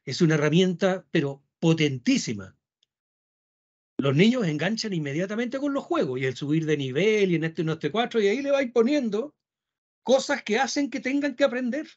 es 0.04 0.22
una 0.22 0.36
herramienta, 0.36 1.06
pero 1.12 1.44
potentísima. 1.60 2.56
Los 3.98 4.16
niños 4.16 4.46
enganchan 4.46 4.94
inmediatamente 4.94 5.58
con 5.58 5.74
los 5.74 5.84
juegos 5.84 6.20
y 6.20 6.26
el 6.26 6.36
subir 6.36 6.66
de 6.66 6.78
nivel 6.78 7.32
y 7.32 7.36
en 7.36 7.46
este 7.46 7.62
y 7.62 7.66
en 7.66 7.70
este 7.70 7.92
cuatro 7.92 8.22
y 8.22 8.28
ahí 8.28 8.42
le 8.42 8.52
vais 8.52 8.72
poniendo 8.72 9.34
cosas 10.04 10.44
que 10.44 10.60
hacen 10.60 10.90
que 10.90 11.00
tengan 11.00 11.36
que 11.36 11.44
aprender 11.44 11.88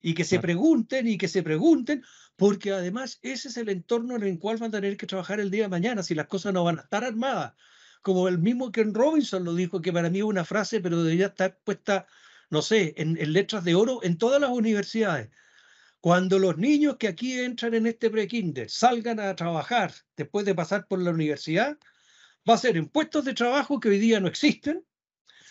y 0.00 0.14
que 0.14 0.24
se 0.24 0.38
pregunten 0.38 1.08
y 1.08 1.18
que 1.18 1.28
se 1.28 1.42
pregunten, 1.42 2.04
porque 2.36 2.72
además 2.72 3.18
ese 3.22 3.48
es 3.48 3.56
el 3.56 3.68
entorno 3.68 4.16
en 4.16 4.22
el 4.22 4.38
cual 4.38 4.58
van 4.58 4.68
a 4.68 4.78
tener 4.78 4.96
que 4.96 5.06
trabajar 5.06 5.40
el 5.40 5.50
día 5.50 5.64
de 5.64 5.68
mañana 5.68 6.02
si 6.02 6.14
las 6.14 6.26
cosas 6.26 6.52
no 6.52 6.64
van 6.64 6.78
a 6.78 6.82
estar 6.82 7.04
armadas. 7.04 7.54
Como 8.02 8.28
el 8.28 8.38
mismo 8.38 8.70
Ken 8.70 8.94
Robinson 8.94 9.44
lo 9.44 9.54
dijo, 9.54 9.80
que 9.80 9.92
para 9.92 10.10
mí 10.10 10.18
es 10.18 10.24
una 10.24 10.44
frase, 10.44 10.80
pero 10.80 11.02
debería 11.02 11.26
estar 11.26 11.58
puesta, 11.64 12.06
no 12.50 12.62
sé, 12.62 12.94
en, 12.98 13.14
letras 13.32 13.64
de 13.64 13.74
oro 13.74 14.00
en 14.02 14.18
todas 14.18 14.40
las 14.40 14.50
universidades. 14.50 15.30
Cuando 16.00 16.38
los 16.38 16.56
niños 16.56 16.98
que 16.98 17.08
aquí 17.08 17.40
entran 17.40 17.74
en 17.74 17.86
este 17.86 18.10
pre-kinder 18.10 18.70
salgan 18.70 19.18
a 19.18 19.34
trabajar 19.34 19.92
después 20.16 20.46
de 20.46 20.54
pasar 20.54 20.86
por 20.86 21.00
la 21.02 21.10
universidad, 21.10 21.78
va 22.48 22.54
a 22.54 22.58
ser 22.58 22.76
en 22.76 22.86
puestos 22.86 23.24
de 23.24 23.34
trabajo 23.34 23.80
que 23.80 23.88
hoy 23.88 23.98
día 23.98 24.20
no 24.20 24.28
existen, 24.28 24.84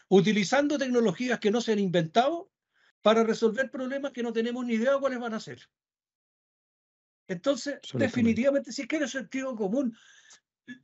utilizando 0.07 0.77
tecnologías 0.77 1.39
que 1.39 1.51
no 1.51 1.59
se 1.59 1.73
han 1.73 1.79
inventado 1.79 2.51
para 3.05 3.23
resolver 3.23 3.69
problemas 3.69 4.11
que 4.11 4.23
no 4.23 4.33
tenemos 4.33 4.65
ni 4.65 4.73
idea 4.73 4.97
cuáles 4.97 5.19
van 5.19 5.35
a 5.35 5.39
ser. 5.39 5.59
Entonces, 7.27 7.77
definitivamente, 7.93 8.71
si 8.71 8.81
es 8.81 8.87
que 8.87 8.95
era 8.95 9.07
sentido 9.07 9.55
común, 9.55 9.95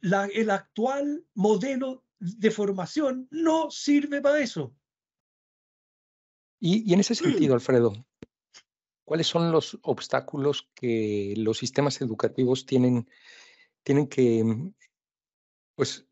el 0.03 0.49
actual 0.51 1.25
modelo 1.33 2.05
de 2.19 2.51
formación 2.51 3.27
no 3.31 3.71
sirve 3.71 4.21
para 4.21 4.39
eso. 4.39 4.71
Y, 6.59 6.87
y, 6.87 6.93
en 6.93 6.99
ese 6.99 7.15
sentido, 7.15 7.55
Alfredo, 7.55 7.91
¿cuáles 9.03 9.25
son 9.25 9.51
los 9.51 9.79
obstáculos 9.81 10.69
que 10.75 11.33
los 11.37 11.57
sistemas 11.57 11.99
educativos 12.01 12.67
tienen, 12.67 13.09
tienen 13.81 14.05
que, 14.05 14.45
pues, 15.73 16.05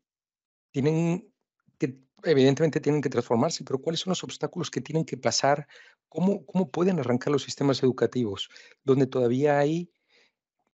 tienen 0.72 1.32
que 1.78 2.00
evidentemente 2.24 2.80
tienen 2.80 3.00
que 3.00 3.08
transformarse, 3.08 3.64
pero 3.64 3.78
¿cuáles 3.80 4.00
son 4.00 4.10
los 4.10 4.24
obstáculos 4.24 4.70
que 4.70 4.80
tienen 4.80 5.04
que 5.04 5.16
pasar? 5.16 5.66
¿Cómo, 6.08 6.44
cómo 6.44 6.70
pueden 6.70 6.98
arrancar 6.98 7.32
los 7.32 7.42
sistemas 7.42 7.82
educativos 7.82 8.48
donde 8.84 9.06
todavía 9.06 9.58
hay 9.58 9.90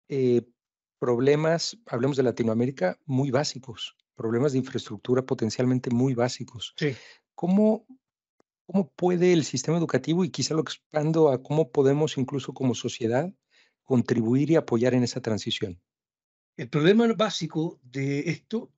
eh, 0.09 0.41
problemas, 0.99 1.77
hablemos 1.87 2.17
de 2.17 2.23
Latinoamérica, 2.23 2.99
muy 3.05 3.31
básicos, 3.31 3.95
problemas 4.15 4.51
de 4.51 4.59
infraestructura 4.59 5.25
potencialmente 5.25 5.89
muy 5.89 6.13
básicos? 6.13 6.75
¿Cómo, 7.33 7.85
¿Cómo 8.65 8.89
puede 8.91 9.33
el 9.33 9.43
sistema 9.43 9.77
educativo, 9.77 10.23
y 10.23 10.29
quizá 10.29 10.53
lo 10.53 10.61
expando 10.61 11.29
a 11.29 11.41
cómo 11.41 11.71
podemos 11.71 12.17
incluso 12.17 12.53
como 12.53 12.75
sociedad 12.75 13.33
contribuir 13.83 14.51
y 14.51 14.55
apoyar 14.55 14.93
en 14.93 15.03
esa 15.03 15.21
transición? 15.21 15.81
El 16.57 16.69
problema 16.69 17.11
básico 17.13 17.79
de 17.83 18.29
esto 18.29 18.71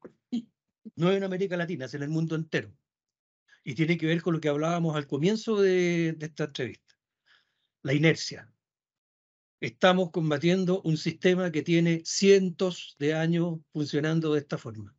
no 0.96 1.12
en 1.12 1.24
América 1.24 1.58
Latina, 1.58 1.86
es 1.86 1.94
en 1.94 2.04
el 2.04 2.10
mundo 2.10 2.36
entero. 2.36 2.74
Y 3.63 3.75
tiene 3.75 3.98
que 3.98 4.08
ver 4.08 4.22
con 4.22 4.34
lo 4.34 4.42
que 4.42 4.50
hablábamos 4.50 4.96
al 4.96 5.08
comienzo 5.08 5.62
de, 5.62 6.18
esta 6.20 6.46
entrevista, 6.46 6.96
la 7.82 7.94
inercia. 7.94 8.52
Estamos 9.62 10.12
combatiendo 10.12 10.82
un 10.82 10.98
sistema 10.98 11.52
que 11.52 11.62
tiene 11.62 12.02
cientos 12.04 12.96
de 13.00 13.13
años 13.13 13.60
funcionando 13.72 14.34
de 14.34 14.42
esta 14.42 14.58
forma. 14.58 14.96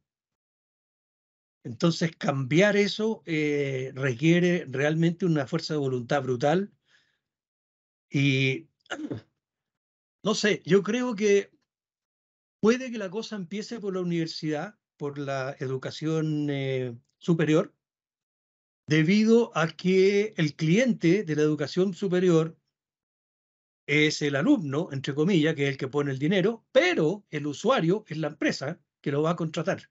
Entonces, 1.65 2.13
cambiar 2.17 2.77
eso 2.77 3.23
eh, 3.27 3.93
requiere 3.95 4.67
realmente 4.69 5.27
una 5.27 5.47
fuerza 5.47 5.75
de 5.75 5.81
voluntad 5.81 6.23
brutal. 6.23 6.73
Y 8.11 8.69
no 10.23 10.35
sé, 10.35 10.63
yo 10.65 10.83
creo 10.83 11.15
que 11.15 11.51
puede 12.61 12.91
que 12.91 12.97
la 12.97 13.11
cosa 13.11 13.37
empiece 13.37 13.79
por 13.81 13.93
la 13.93 14.01
universidad, 14.01 14.79
por 14.97 15.19
la 15.19 15.57
educación 15.59 16.49
eh, 16.51 16.97
superior, 17.19 17.75
debido 18.87 19.57
a 19.57 19.69
que 19.69 20.35
el 20.37 20.55
cliente 20.55 21.25
de 21.25 21.37
la 21.37 21.43
educación 21.43 21.95
superior 21.95 22.57
es 23.87 24.23
el 24.23 24.37
alumno, 24.37 24.89
entre 24.93 25.15
comillas, 25.15 25.55
que 25.55 25.65
es 25.65 25.71
el 25.71 25.77
que 25.77 25.89
pone 25.89 26.11
el 26.11 26.19
dinero, 26.19 26.65
pero 26.73 27.25
el 27.31 27.47
usuario 27.47 28.05
es 28.09 28.19
la 28.19 28.29
empresa 28.29 28.81
que 29.01 29.13
lo 29.13 29.23
va 29.23 29.31
a 29.31 29.37
contratar. 29.37 29.91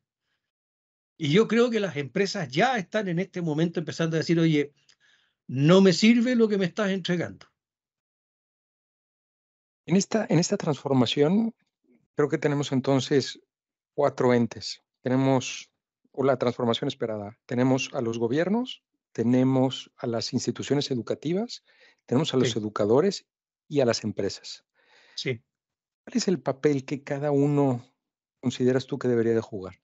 Y 1.18 1.32
yo 1.32 1.48
creo 1.48 1.70
que 1.70 1.80
las 1.80 1.96
empresas 1.96 2.50
ya 2.50 2.78
están 2.78 3.08
en 3.08 3.20
este 3.20 3.42
momento 3.42 3.80
empezando 3.80 4.16
a 4.16 4.20
decir, 4.20 4.40
oye, 4.40 4.74
no 5.48 5.82
me 5.82 5.94
sirve 5.94 6.36
lo 6.36 6.48
que 6.48 6.58
me 6.58 6.66
estás 6.66 6.90
entregando. 6.90 7.48
En 9.86 9.96
esta, 9.96 10.26
en 10.30 10.40
esta 10.40 10.58
transformación, 10.58 11.54
creo 12.16 12.30
que 12.30 12.38
tenemos 12.38 12.72
entonces 12.72 13.40
cuatro 13.94 14.34
entes. 14.34 14.82
Tenemos 15.04 15.70
o 16.12 16.24
la 16.24 16.38
transformación 16.38 16.88
esperada. 16.88 17.38
Tenemos 17.46 17.90
a 17.94 18.02
los 18.02 18.18
gobiernos, 18.18 18.84
tenemos 19.12 19.92
a 19.98 20.08
las 20.08 20.34
instituciones 20.34 20.90
educativas, 20.92 21.64
tenemos 22.06 22.34
a 22.34 22.38
los 22.38 22.56
educadores 22.56 23.28
y 23.68 23.82
a 23.82 23.86
las 23.86 24.04
empresas. 24.04 24.66
Sí. 25.16 25.44
¿Cuál 26.04 26.18
es 26.18 26.28
el 26.28 26.42
papel 26.42 26.86
que 26.86 27.04
cada 27.04 27.32
uno 27.32 27.86
consideras 28.40 28.88
tú 28.88 28.98
que 28.98 29.08
debería 29.08 29.34
de 29.34 29.42
jugar? 29.42 29.82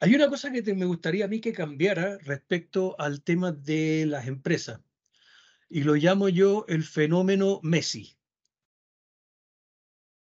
Hay 0.00 0.14
una 0.14 0.28
cosa 0.28 0.50
que 0.50 0.62
me 0.74 0.84
gustaría 0.84 1.24
a 1.24 1.28
mí 1.28 1.40
que 1.40 1.52
cambiara 1.52 2.18
respecto 2.18 2.96
al 2.98 3.22
tema 3.22 3.52
de 3.52 4.04
las 4.06 4.26
empresas, 4.26 4.80
y 5.68 5.82
lo 5.82 5.94
llamo 5.94 6.28
yo 6.28 6.64
el 6.68 6.84
fenómeno 6.84 7.60
Messi. 7.62 8.16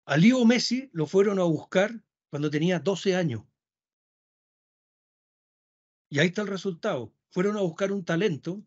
A 0.05 0.17
Leo 0.17 0.45
Messi 0.45 0.91
lo 0.93 1.07
fueron 1.07 1.39
a 1.39 1.45
buscar 1.45 2.05
cuando 2.33 2.49
tenía 2.49 2.79
12 2.79 3.15
años. 3.15 3.43
Y 6.09 6.19
ahí 6.19 6.29
está 6.29 6.41
el 6.41 6.49
resultado. 6.49 7.15
Fueron 7.29 7.59
a 7.59 7.61
buscar 7.61 7.93
un 7.93 8.07
talento, 8.07 8.65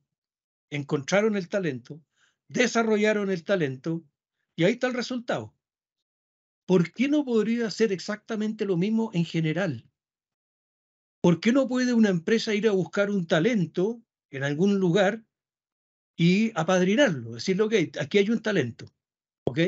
encontraron 0.70 1.36
el 1.36 1.50
talento, 1.50 2.00
desarrollaron 2.48 3.32
el 3.32 3.44
talento 3.44 4.06
y 4.56 4.66
ahí 4.66 4.74
está 4.74 4.86
el 4.86 4.94
resultado. 4.94 5.56
¿Por 6.68 6.94
qué 6.94 7.08
no 7.08 7.26
podría 7.26 7.72
ser 7.72 7.92
exactamente 7.92 8.66
lo 8.66 8.78
mismo 8.78 9.10
en 9.16 9.26
general? 9.26 9.90
¿Por 11.20 11.40
qué 11.40 11.52
no 11.52 11.68
puede 11.68 11.96
una 11.96 12.10
empresa 12.10 12.54
ir 12.54 12.68
a 12.68 12.72
buscar 12.72 13.10
un 13.10 13.26
talento 13.26 14.00
en 14.30 14.44
algún 14.44 14.78
lugar 14.78 15.26
y 16.16 16.52
apadrinarlo? 16.54 17.34
Decirle, 17.34 17.64
ok, 17.64 17.74
aquí 18.00 18.20
hay 18.20 18.30
un 18.30 18.44
talento, 18.44 18.86
¿ok? 19.46 19.60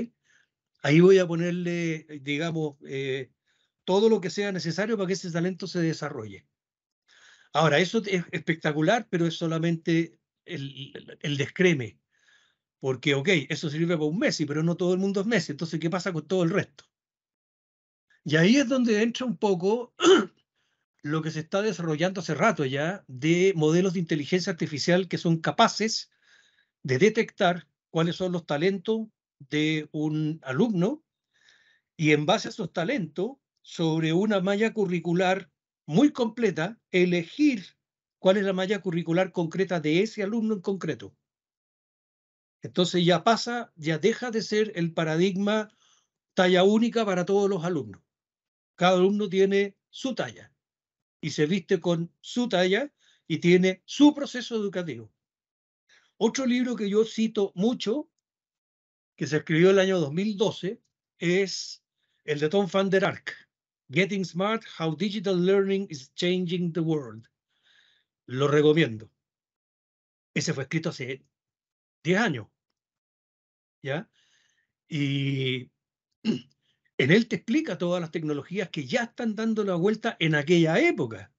Ahí 0.83 0.99
voy 0.99 1.17
a 1.17 1.27
ponerle, 1.27 2.05
digamos, 2.21 2.77
eh, 2.85 3.31
todo 3.88 4.10
lo 4.10 4.20
que 4.20 4.29
sea 4.29 4.51
necesario 4.51 4.98
para 4.98 5.08
que 5.08 5.13
ese 5.13 5.32
talento 5.32 5.65
se 5.65 5.79
desarrolle. 5.79 6.46
Ahora, 7.53 7.79
eso 7.79 8.03
es 8.06 8.25
espectacular, 8.34 9.08
pero 9.10 9.25
es 9.25 9.36
solamente 9.36 10.20
el, 10.44 11.17
el, 11.22 11.38
descreme. 11.38 11.98
Porque, 12.82 13.15
ok, 13.15 13.29
eso 13.48 13.70
sirve 13.70 13.96
para 13.96 14.10
un 14.10 14.20
Messi, 14.20 14.46
pero 14.46 14.62
no 14.62 14.75
todo 14.75 14.94
el 14.94 15.00
mundo 15.00 15.22
es 15.22 15.27
Messi. 15.27 15.53
Entonces, 15.53 15.79
¿qué 15.79 15.89
pasa 15.89 16.12
con 16.12 16.27
todo 16.27 16.44
el 16.44 16.50
resto? 16.50 16.84
Y 18.25 18.36
ahí 18.36 18.58
es 18.58 18.67
donde 18.67 19.01
entra 19.01 19.25
un 19.25 19.38
poco 19.38 19.96
lo 21.01 21.22
que 21.22 21.32
se 21.32 21.39
está 21.39 21.62
desarrollando 21.62 22.20
hace 22.20 22.36
rato 22.36 22.65
ya 22.65 23.06
de 23.08 23.53
modelos 23.56 23.94
de 23.94 24.00
inteligencia 24.00 24.51
artificial 24.51 25.08
que 25.08 25.17
son 25.17 25.38
capaces 25.38 26.12
de 26.84 26.98
detectar 26.98 27.70
cuáles 27.89 28.17
son 28.17 28.34
los 28.34 28.46
talentos 28.46 29.08
de 29.39 29.88
un 29.94 30.41
alumno 30.44 31.06
y 31.96 32.12
en 32.12 32.25
base 32.25 32.50
a 32.50 32.51
esos 32.51 32.74
talentos, 32.74 33.38
sobre 33.67 34.13
una 34.13 34.39
malla 34.39 34.74
curricular 34.74 35.51
muy 35.86 36.13
completa, 36.13 36.79
elegir 36.89 37.65
cuál 38.17 38.38
es 38.38 38.45
la 38.45 38.53
malla 38.53 38.81
curricular 38.81 39.33
concreta 39.33 39.81
de 39.81 40.03
ese 40.03 40.24
alumno 40.24 40.53
en 40.53 40.62
concreto. 40.62 41.13
Entonces 42.62 43.03
ya 43.03 43.25
pasa, 43.25 43.74
ya 43.75 43.97
deja 43.97 44.31
de 44.31 44.41
ser 44.41 44.71
el 44.75 44.93
paradigma 44.93 45.69
talla 46.33 46.63
única 46.63 47.05
para 47.05 47.25
todos 47.25 47.50
los 47.50 47.65
alumnos. 47.65 48.01
Cada 48.75 48.95
alumno 48.95 49.27
tiene 49.27 49.75
su 49.89 50.15
talla 50.15 50.53
y 51.19 51.31
se 51.31 51.45
viste 51.45 51.81
con 51.81 52.09
su 52.21 52.47
talla 52.47 52.93
y 53.27 53.39
tiene 53.39 53.82
su 53.84 54.13
proceso 54.13 54.56
educativo. 54.56 55.12
Otro 56.15 56.45
libro 56.45 56.77
que 56.77 56.89
yo 56.89 57.03
cito 57.03 57.51
mucho, 57.53 58.10
que 59.17 59.27
se 59.27 59.38
escribió 59.38 59.71
el 59.71 59.80
año 59.80 59.99
2012, 59.99 60.82
es 61.19 61.84
el 62.23 62.39
de 62.39 62.47
Tom 62.47 62.69
van 62.71 62.89
der 62.89 63.03
Ark, 63.03 63.46
Getting 63.89 64.26
Smart, 64.26 64.63
How 64.78 64.95
Digital 64.95 65.36
Learning 65.36 65.88
is 65.89 66.13
Changing 66.13 66.73
the 66.73 66.82
World. 66.82 67.28
Lo 68.26 68.47
recomiendo. 68.47 69.10
Ese 70.34 70.54
fue 70.54 70.63
escrito 70.63 70.89
hace 70.89 71.23
10 72.04 72.19
años. 72.19 72.47
¿Ya? 73.82 74.10
Y 74.89 75.71
en 76.23 77.12
él 77.12 77.28
te 77.28 77.38
explica 77.38 77.78
todas 77.78 78.02
las 78.02 78.12
tecnologías 78.12 78.69
que 78.69 78.86
ya 78.86 79.04
están 79.04 79.36
dando 79.36 79.63
la 79.63 79.76
vuelta 79.76 80.17
en 80.19 80.36
aquella 80.36 80.80
época. 80.80 81.32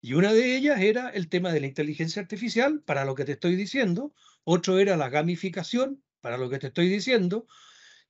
Y 0.00 0.14
una 0.14 0.32
de 0.32 0.56
ellas 0.56 0.80
era 0.80 1.10
el 1.10 1.28
tema 1.28 1.52
de 1.52 1.60
la 1.60 1.66
inteligencia 1.66 2.22
artificial, 2.22 2.82
para 2.82 3.04
lo 3.04 3.14
que 3.14 3.24
te 3.24 3.32
estoy 3.32 3.56
diciendo. 3.56 4.14
Otro 4.44 4.78
era 4.78 4.96
la 4.96 5.10
gamificación, 5.10 6.02
para 6.20 6.38
lo 6.38 6.48
que 6.48 6.58
te 6.58 6.68
estoy 6.68 6.88
diciendo. 6.88 7.46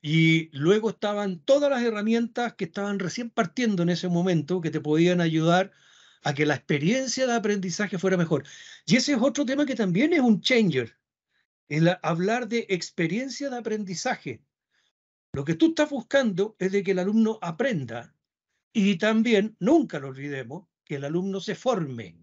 Y 0.01 0.51
luego 0.57 0.91
estaban 0.91 1.41
todas 1.41 1.71
las 1.71 1.83
herramientas 1.83 2.55
que 2.55 2.67
estaban 2.67 2.99
recién 2.99 3.31
partiendo 3.31 3.83
en 3.83 3.89
ese 3.89 4.09
momento, 4.09 4.61
que 4.61 4.71
te 4.71 4.81
podían 4.81 5.21
ayudar 5.21 5.73
a 6.23 6.35
que 6.35 6.47
la 6.47 6.55
experiencia 6.55 7.27
de 7.27 7.35
aprendizaje 7.35 7.99
fuera 7.99 8.17
mejor. 8.17 8.45
Y 8.87 8.97
ese 8.97 9.13
es 9.13 9.19
otro 9.21 9.45
tema 9.45 9.67
que 9.67 9.75
también 9.75 10.13
es 10.13 10.21
un 10.21 10.41
changer, 10.41 10.97
el 11.69 11.97
hablar 12.03 12.49
de 12.49 12.67
experiencia 12.69 13.51
de 13.51 13.59
aprendizaje. 13.59 14.43
Lo 15.33 15.45
que 15.45 15.55
tú 15.55 15.69
estás 15.69 15.91
buscando 15.91 16.57
es 16.59 16.73
de 16.73 16.83
que 16.83 16.93
el 16.93 16.99
alumno 16.99 17.39
aprenda 17.43 18.15
y 18.73 18.97
también, 18.97 19.57
nunca 19.61 19.99
lo 19.99 20.09
olvidemos, 20.09 20.69
que 20.85 20.97
el 20.97 21.05
alumno 21.05 21.41
se 21.41 21.55
forme. 21.55 22.17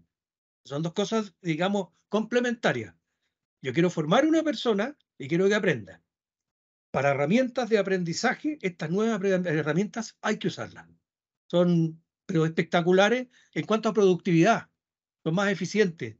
Son 0.64 0.82
dos 0.82 0.92
cosas, 0.92 1.34
digamos, 1.40 1.88
complementarias. 2.08 2.94
Yo 3.62 3.72
quiero 3.72 3.90
formar 3.90 4.26
una 4.26 4.42
persona 4.42 4.96
y 5.18 5.28
quiero 5.28 5.48
que 5.48 5.54
aprenda. 5.54 6.02
Para 6.96 7.10
herramientas 7.10 7.68
de 7.68 7.76
aprendizaje, 7.76 8.58
estas 8.62 8.88
nuevas 8.88 9.22
herramientas 9.22 10.16
hay 10.22 10.38
que 10.38 10.48
usarlas. 10.48 10.88
Son 11.46 12.02
pero 12.24 12.46
espectaculares 12.46 13.28
en 13.52 13.66
cuanto 13.66 13.90
a 13.90 13.92
productividad, 13.92 14.70
son 15.22 15.34
más 15.34 15.52
eficientes. 15.52 16.16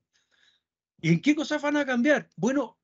¿Y 1.00 1.14
en 1.14 1.22
qué 1.22 1.34
cosas 1.34 1.62
van 1.62 1.78
a 1.78 1.86
cambiar? 1.86 2.28
Bueno, 2.36 2.78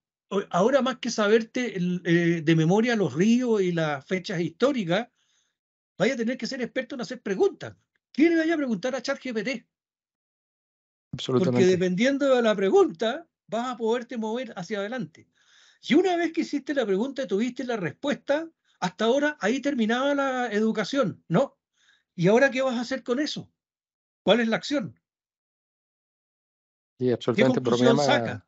ahora 0.48 0.80
más 0.80 1.00
que 1.00 1.10
saberte 1.10 1.76
eh, 1.76 2.40
de 2.40 2.56
memoria 2.56 2.96
los 2.96 3.12
ríos 3.12 3.60
y 3.60 3.72
las 3.72 4.06
fechas 4.06 4.40
históricas, 4.40 5.08
vaya 5.98 6.14
a 6.14 6.16
tener 6.16 6.38
que 6.38 6.46
ser 6.46 6.62
experto 6.62 6.94
en 6.94 7.02
hacer 7.02 7.20
preguntas. 7.20 7.76
¿Quién 8.10 8.38
vaya 8.38 8.54
a 8.54 8.56
preguntar 8.56 8.94
a 8.94 9.02
ChatGPT? 9.02 9.66
Absolutamente. 11.12 11.58
Porque 11.58 11.66
dependiendo 11.66 12.36
de 12.36 12.40
la 12.40 12.56
pregunta, 12.56 13.28
vas 13.48 13.68
a 13.68 13.76
poderte 13.76 14.16
mover 14.16 14.54
hacia 14.56 14.78
adelante. 14.78 15.28
Y 15.82 15.94
una 15.94 16.16
vez 16.16 16.32
que 16.32 16.42
hiciste 16.42 16.74
la 16.74 16.86
pregunta 16.86 17.22
y 17.22 17.26
tuviste 17.26 17.64
la 17.64 17.76
respuesta, 17.76 18.48
hasta 18.78 19.04
ahora 19.04 19.36
ahí 19.40 19.60
terminaba 19.60 20.14
la 20.14 20.52
educación, 20.52 21.24
¿no? 21.28 21.58
¿Y 22.14 22.28
ahora 22.28 22.50
qué 22.50 22.62
vas 22.62 22.76
a 22.76 22.82
hacer 22.82 23.02
con 23.02 23.18
eso? 23.18 23.50
¿Cuál 24.22 24.40
es 24.40 24.48
la 24.48 24.56
acción? 24.56 24.98
Sí, 26.98 27.10
absolutamente. 27.10 27.60
Bromeaba, 27.60 28.46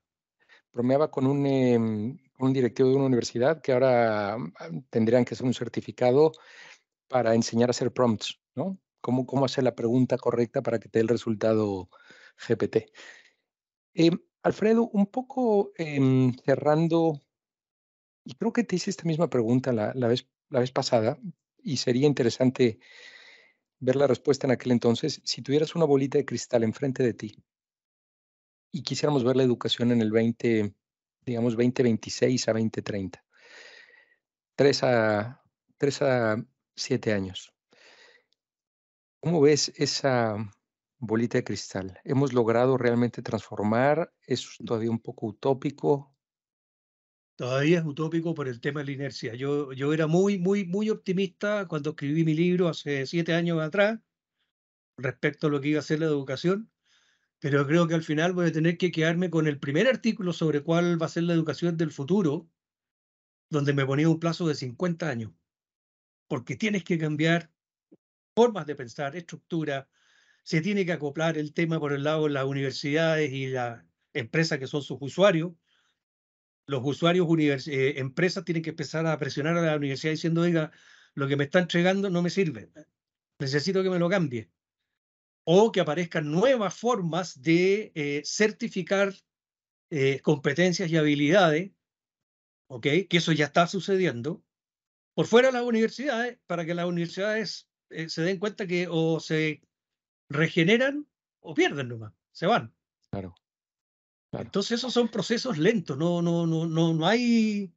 bromeaba 0.72 1.10
con 1.10 1.26
un, 1.26 1.46
em, 1.46 2.18
un 2.38 2.52
directivo 2.52 2.88
de 2.88 2.96
una 2.96 3.06
universidad 3.06 3.60
que 3.60 3.72
ahora 3.72 4.36
tendrían 4.90 5.24
que 5.24 5.34
hacer 5.34 5.46
un 5.46 5.54
certificado 5.54 6.32
para 7.08 7.34
enseñar 7.34 7.68
a 7.68 7.72
hacer 7.72 7.92
prompts, 7.92 8.40
¿no? 8.54 8.78
Cómo, 9.00 9.26
cómo 9.26 9.44
hacer 9.44 9.64
la 9.64 9.74
pregunta 9.74 10.16
correcta 10.16 10.62
para 10.62 10.78
que 10.78 10.88
te 10.88 10.98
dé 10.98 11.02
el 11.02 11.08
resultado 11.08 11.90
GPT. 12.36 12.92
Em, 13.94 14.18
Alfredo, 14.44 14.90
un 14.92 15.06
poco 15.06 15.72
em, 15.76 16.34
cerrando 16.44 17.22
y 18.24 18.34
creo 18.34 18.52
que 18.52 18.62
te 18.62 18.76
hice 18.76 18.90
esta 18.90 19.04
misma 19.04 19.30
pregunta 19.30 19.72
la, 19.72 20.06
vez, 20.06 20.28
la 20.50 20.60
vez 20.60 20.70
pasada 20.70 21.18
y 21.62 21.78
sería 21.78 22.06
interesante 22.06 22.78
ver 23.80 23.96
la 23.96 24.06
respuesta 24.06 24.46
en 24.46 24.50
aquel 24.50 24.72
entonces. 24.72 25.22
Si 25.24 25.40
tuvieras 25.40 25.74
una 25.74 25.86
bolita 25.86 26.18
de 26.18 26.26
cristal 26.26 26.62
enfrente 26.62 27.02
de 27.02 27.14
ti 27.14 27.42
y 28.70 28.82
quisiéramos 28.82 29.24
ver 29.24 29.36
la 29.36 29.44
educación 29.44 29.92
en 29.92 30.02
el 30.02 30.12
20, 30.12 30.74
digamos 31.24 31.54
2026 31.54 32.46
a 32.46 32.52
2030, 32.52 33.24
3 34.56 34.82
a, 34.82 35.42
3 35.78 36.02
a 36.02 36.44
7 36.76 37.14
años. 37.14 37.50
¿Cómo 39.20 39.40
ves 39.40 39.72
esa 39.76 40.36
bolita 40.98 41.38
de 41.38 41.44
cristal? 41.44 41.98
¿Hemos 42.04 42.32
logrado 42.32 42.76
realmente 42.76 43.22
transformar? 43.22 44.12
¿Es 44.26 44.56
todavía 44.64 44.90
un 44.90 45.00
poco 45.00 45.26
utópico? 45.26 46.14
Todavía 47.36 47.80
es 47.80 47.84
utópico 47.84 48.34
por 48.34 48.46
el 48.46 48.60
tema 48.60 48.80
de 48.80 48.86
la 48.86 48.92
inercia. 48.92 49.34
Yo, 49.34 49.72
yo 49.72 49.92
era 49.92 50.06
muy, 50.06 50.38
muy, 50.38 50.64
muy 50.64 50.90
optimista 50.90 51.66
cuando 51.66 51.90
escribí 51.90 52.24
mi 52.24 52.34
libro 52.34 52.68
hace 52.68 53.06
siete 53.06 53.34
años 53.34 53.60
atrás 53.60 53.98
respecto 54.96 55.48
a 55.48 55.50
lo 55.50 55.60
que 55.60 55.68
iba 55.68 55.80
a 55.80 55.82
ser 55.82 55.98
la 55.98 56.06
educación, 56.06 56.70
pero 57.40 57.66
creo 57.66 57.88
que 57.88 57.94
al 57.94 58.04
final 58.04 58.32
voy 58.32 58.46
a 58.46 58.52
tener 58.52 58.78
que 58.78 58.92
quedarme 58.92 59.30
con 59.30 59.48
el 59.48 59.58
primer 59.58 59.88
artículo 59.88 60.32
sobre 60.32 60.62
cuál 60.62 61.00
va 61.00 61.06
a 61.06 61.10
ser 61.10 61.24
la 61.24 61.34
educación 61.34 61.76
del 61.76 61.90
futuro, 61.90 62.48
donde 63.50 63.72
me 63.72 63.84
ponía 63.84 64.08
un 64.08 64.20
plazo 64.20 64.46
de 64.46 64.54
50 64.54 65.08
años, 65.08 65.32
porque 66.28 66.56
tienes 66.56 66.84
que 66.84 66.98
cambiar 66.98 67.52
formas 68.34 68.66
de 68.66 68.76
pensar, 68.76 69.16
estructura, 69.16 69.88
se 70.44 70.60
tiene 70.60 70.84
que 70.84 70.92
acoplar 70.92 71.38
el 71.38 71.54
tema 71.54 71.80
por 71.80 71.92
el 71.92 72.04
lado 72.04 72.24
de 72.24 72.30
las 72.30 72.44
universidades 72.44 73.32
y 73.32 73.46
las 73.48 73.82
empresas 74.12 74.58
que 74.58 74.66
son 74.66 74.82
sus 74.82 74.98
usuarios. 75.00 75.52
Los 76.66 76.82
usuarios, 76.84 77.26
eh, 77.66 77.98
empresas 77.98 78.44
tienen 78.44 78.62
que 78.62 78.70
empezar 78.70 79.06
a 79.06 79.18
presionar 79.18 79.56
a 79.56 79.62
la 79.62 79.76
universidad 79.76 80.12
diciendo, 80.12 80.42
oiga, 80.42 80.70
lo 81.14 81.28
que 81.28 81.36
me 81.36 81.44
está 81.44 81.60
entregando 81.60 82.10
no 82.10 82.22
me 82.22 82.30
sirve, 82.30 82.70
necesito 83.38 83.82
que 83.82 83.90
me 83.90 83.98
lo 83.98 84.08
cambie. 84.08 84.50
O 85.44 85.72
que 85.72 85.80
aparezcan 85.80 86.30
nuevas 86.30 86.74
formas 86.74 87.40
de 87.40 87.92
eh, 87.94 88.22
certificar 88.24 89.14
eh, 89.90 90.20
competencias 90.20 90.90
y 90.90 90.96
habilidades, 90.96 91.72
¿ok? 92.66 92.86
Que 93.08 93.16
eso 93.16 93.32
ya 93.32 93.46
está 93.46 93.66
sucediendo, 93.66 94.42
por 95.14 95.26
fuera 95.26 95.48
de 95.48 95.54
las 95.54 95.62
universidades, 95.62 96.38
para 96.46 96.66
que 96.66 96.74
las 96.74 96.86
universidades 96.86 97.68
se 98.08 98.22
den 98.22 98.38
cuenta 98.38 98.66
que 98.66 98.88
o 98.90 99.20
se 99.20 99.62
regeneran 100.28 101.06
o 101.40 101.54
pierden 101.54 101.88
nomás, 101.88 102.12
se 102.32 102.46
van. 102.46 102.74
Claro. 103.10 103.34
Entonces 104.32 104.78
esos 104.78 104.92
son 104.92 105.08
procesos 105.08 105.58
lentos, 105.58 105.96
no, 105.96 106.22
no, 106.22 106.46
no, 106.46 106.66
no, 106.66 106.92
no 106.92 107.06
hay... 107.06 107.72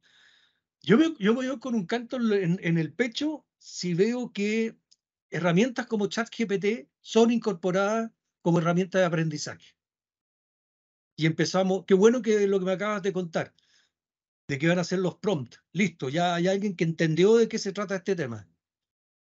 Yo 0.82 0.96
me, 0.96 1.14
yo 1.18 1.34
voy 1.34 1.58
con 1.58 1.74
un 1.74 1.86
canto 1.86 2.16
en, 2.16 2.58
en, 2.62 2.78
el 2.78 2.92
pecho 2.92 3.46
si 3.58 3.94
veo 3.94 4.32
que 4.32 4.76
herramientas 5.30 5.86
como 5.86 6.06
ChatGPT 6.06 6.88
son 7.00 7.30
incorporadas 7.30 8.10
como 8.42 8.58
herramientas 8.58 9.00
de 9.00 9.06
aprendizaje. 9.06 9.76
Y 11.16 11.26
empezamos, 11.26 11.84
qué 11.84 11.94
bueno 11.94 12.22
que 12.22 12.46
lo 12.46 12.60
que 12.60 12.64
me 12.64 12.72
acabas 12.72 13.02
de 13.02 13.12
contar, 13.12 13.54
de 14.46 14.58
que 14.58 14.68
van 14.68 14.78
a 14.78 14.84
ser 14.84 15.00
los 15.00 15.16
prompts. 15.16 15.62
Listo, 15.72 16.08
ya 16.08 16.34
hay 16.34 16.46
alguien 16.46 16.76
que 16.76 16.84
entendió 16.84 17.36
de 17.36 17.48
qué 17.48 17.58
se 17.58 17.72
trata 17.72 17.96
este 17.96 18.16
tema. 18.16 18.48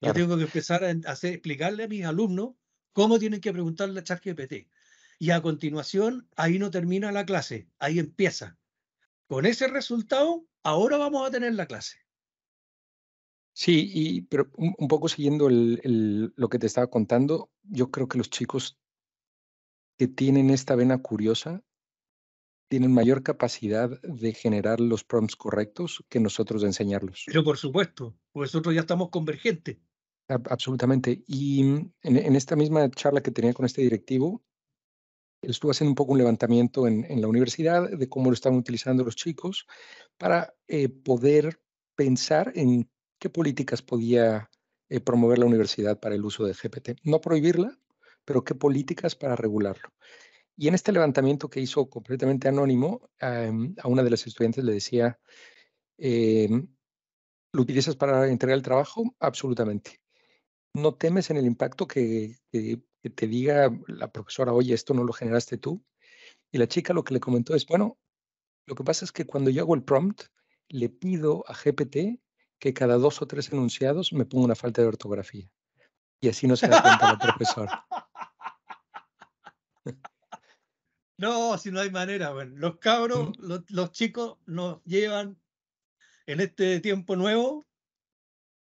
Ya 0.01 0.13
tengo 0.13 0.37
que 0.37 0.45
empezar 0.45 0.85
a 0.85 0.91
hacer, 1.11 1.35
explicarle 1.35 1.85
a 1.85 1.89
mis 1.89 2.05
alumnos 2.05 2.55
cómo 2.99 3.21
tienen 3.21 3.41
que 3.41 3.53
preguntarle 3.53 4.01
a 4.01 4.03
ChatGPT. 4.03 4.67
Y 5.21 5.31
a 5.31 5.41
continuación, 5.41 6.29
ahí 6.35 6.59
no 6.59 6.69
termina 6.73 7.13
la 7.13 7.25
clase, 7.25 7.69
ahí 7.79 8.01
empieza. 8.01 8.59
Con 9.29 9.47
ese 9.47 9.69
resultado, 9.69 10.45
ahora 10.65 10.97
vamos 10.97 11.25
a 11.25 11.31
tener 11.31 11.55
la 11.55 11.67
clase. 11.67 11.99
Sí, 13.53 13.89
y, 13.95 14.23
pero 14.23 14.51
un, 14.57 14.89
poco 14.89 15.09
siguiendo 15.09 15.49
lo 15.49 16.49
que 16.49 16.59
te 16.59 16.67
estaba 16.67 16.89
contando, 16.89 17.53
yo 17.63 17.93
creo 17.93 18.09
que 18.09 18.19
los 18.19 18.31
chicos 18.31 18.81
que 19.97 20.09
tienen 20.09 20.51
esta 20.51 20.75
vena 20.75 20.99
curiosa 20.99 21.63
tienen 22.69 22.93
mayor 22.93 23.23
capacidad 23.23 23.91
de 24.03 24.33
generar 24.33 24.81
los 24.81 25.05
prompts 25.05 25.37
correctos 25.37 26.05
que 26.09 26.19
nosotros 26.19 26.63
de 26.63 26.69
enseñarlos. 26.69 27.23
Pero 27.27 27.45
por 27.45 27.59
supuesto, 27.59 28.19
pues 28.33 28.53
nosotros 28.53 28.75
ya 28.75 28.81
estamos 28.81 29.11
convergentes. 29.11 29.77
Absolutamente. 30.29 31.23
Y 31.27 31.61
en, 31.61 31.93
en, 32.03 32.37
esta 32.37 32.55
misma 32.55 32.91
charla 32.91 33.23
que 33.23 33.31
tenía 33.31 33.55
con 33.55 33.65
este 33.65 33.83
directivo, 33.83 34.43
estuvo 35.43 35.71
haciendo 35.71 35.91
un 35.91 35.97
poco 35.97 36.13
un 36.13 36.19
levantamiento 36.19 36.87
en, 36.87 37.21
la 37.21 37.29
universidad 37.29 37.89
de 37.91 38.09
cómo 38.09 38.31
lo 38.31 38.35
estaban 38.35 38.59
utilizando 38.59 39.05
los 39.05 39.17
chicos 39.17 39.67
para 40.17 40.55
eh, 40.67 40.89
poder 40.89 41.61
pensar 41.95 42.53
en 42.55 42.91
qué 43.19 43.31
políticas 43.31 43.83
podía 43.83 44.51
eh, 44.89 45.01
promover 45.01 45.39
la 45.39 45.47
universidad 45.47 45.99
para 46.01 46.15
el 46.15 46.25
uso 46.25 46.45
de 46.45 46.55
GPT. 46.55 47.01
No 47.05 47.21
prohibirla, 47.21 47.79
pero 48.25 48.45
qué 48.45 48.55
políticas 48.55 49.15
para 49.17 49.37
regularlo. 49.37 49.89
Y 50.57 50.69
en 50.69 50.75
este 50.75 50.93
levantamiento 50.93 51.49
que 51.49 51.61
hizo 51.61 51.89
completamente 51.89 52.49
anónimo, 52.49 53.09
a 53.21 53.89
una 53.89 54.03
de 54.03 54.11
las 54.11 54.27
estudiantes 54.27 54.65
le 54.65 54.73
decía, 54.73 55.19
em, 55.99 56.69
¿lo 57.53 57.63
utilizas 57.63 57.97
para 57.97 58.29
entregar 58.29 58.57
el 58.57 58.63
trabajo? 58.63 59.15
Absolutamente 59.21 60.01
no 60.79 60.95
temes 60.95 61.31
en 61.31 61.37
el 61.37 61.47
impacto 61.47 61.87
que, 61.87 62.37
te 62.51 63.27
diga 63.27 63.71
la 63.87 64.11
profesora, 64.11 64.53
oye, 64.53 64.75
esto 64.75 64.95
no 64.95 65.05
lo 65.05 65.13
generaste 65.13 65.59
tú. 65.59 65.85
Y 66.51 66.59
la 66.59 66.67
chica 66.67 66.93
lo 66.93 67.05
que 67.05 67.15
le 67.15 67.21
comentó 67.21 67.55
es, 67.55 67.67
bueno, 67.67 67.99
lo 68.67 68.75
que 68.75 68.85
pasa 68.85 69.05
es 69.05 69.13
que 69.13 69.27
cuando 69.27 69.51
yo 69.51 69.63
hago 69.63 69.75
el 69.75 69.85
prompt, 69.85 70.23
le 70.69 70.89
pido 70.89 71.45
a 71.49 71.55
GPT 71.55 72.21
que 72.59 72.75
cada 72.75 72.97
dos 72.97 73.23
o 73.23 73.27
tres 73.27 73.53
enunciados 73.53 74.13
me 74.13 74.25
ponga 74.25 74.47
una 74.47 74.55
falta 74.55 74.83
de 74.83 74.89
ortografía. 74.89 75.51
Y 76.21 76.29
así 76.29 76.47
no 76.47 76.57
se 76.57 76.69
da 76.69 76.83
cuenta 76.83 77.13
la 77.13 77.19
profesora. 77.19 77.87
No, 81.21 81.59
si 81.59 81.73
no 81.73 81.81
hay 81.81 81.91
manera. 81.91 82.33
Bueno, 82.33 82.55
los 82.57 82.79
cabros, 82.79 83.37
los, 83.39 83.69
los 83.71 83.91
chicos 83.91 84.39
nos 84.47 84.85
llevan 84.85 85.37
en 86.27 86.39
este 86.39 86.79
tiempo 86.79 87.17
nuevo 87.17 87.68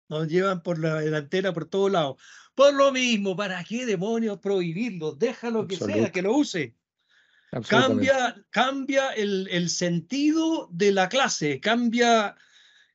nos 0.09 0.27
llevan 0.27 0.61
por 0.61 0.79
la 0.79 1.01
delantera 1.01 1.53
por 1.53 1.65
todos 1.65 1.91
lados. 1.91 2.21
Por 2.53 2.73
lo 2.73 2.91
mismo, 2.91 3.35
¿para 3.35 3.63
qué 3.63 3.85
demonios 3.85 4.39
prohibirlo? 4.39 5.13
Déjalo 5.13 5.67
que 5.67 5.77
sea, 5.77 6.11
que 6.11 6.21
lo 6.21 6.33
use. 6.35 6.75
Cambia, 7.69 8.35
cambia 8.49 9.11
el, 9.11 9.47
el, 9.49 9.69
sentido 9.69 10.67
de 10.71 10.91
la 10.91 11.07
clase, 11.07 11.59
cambia 11.61 12.35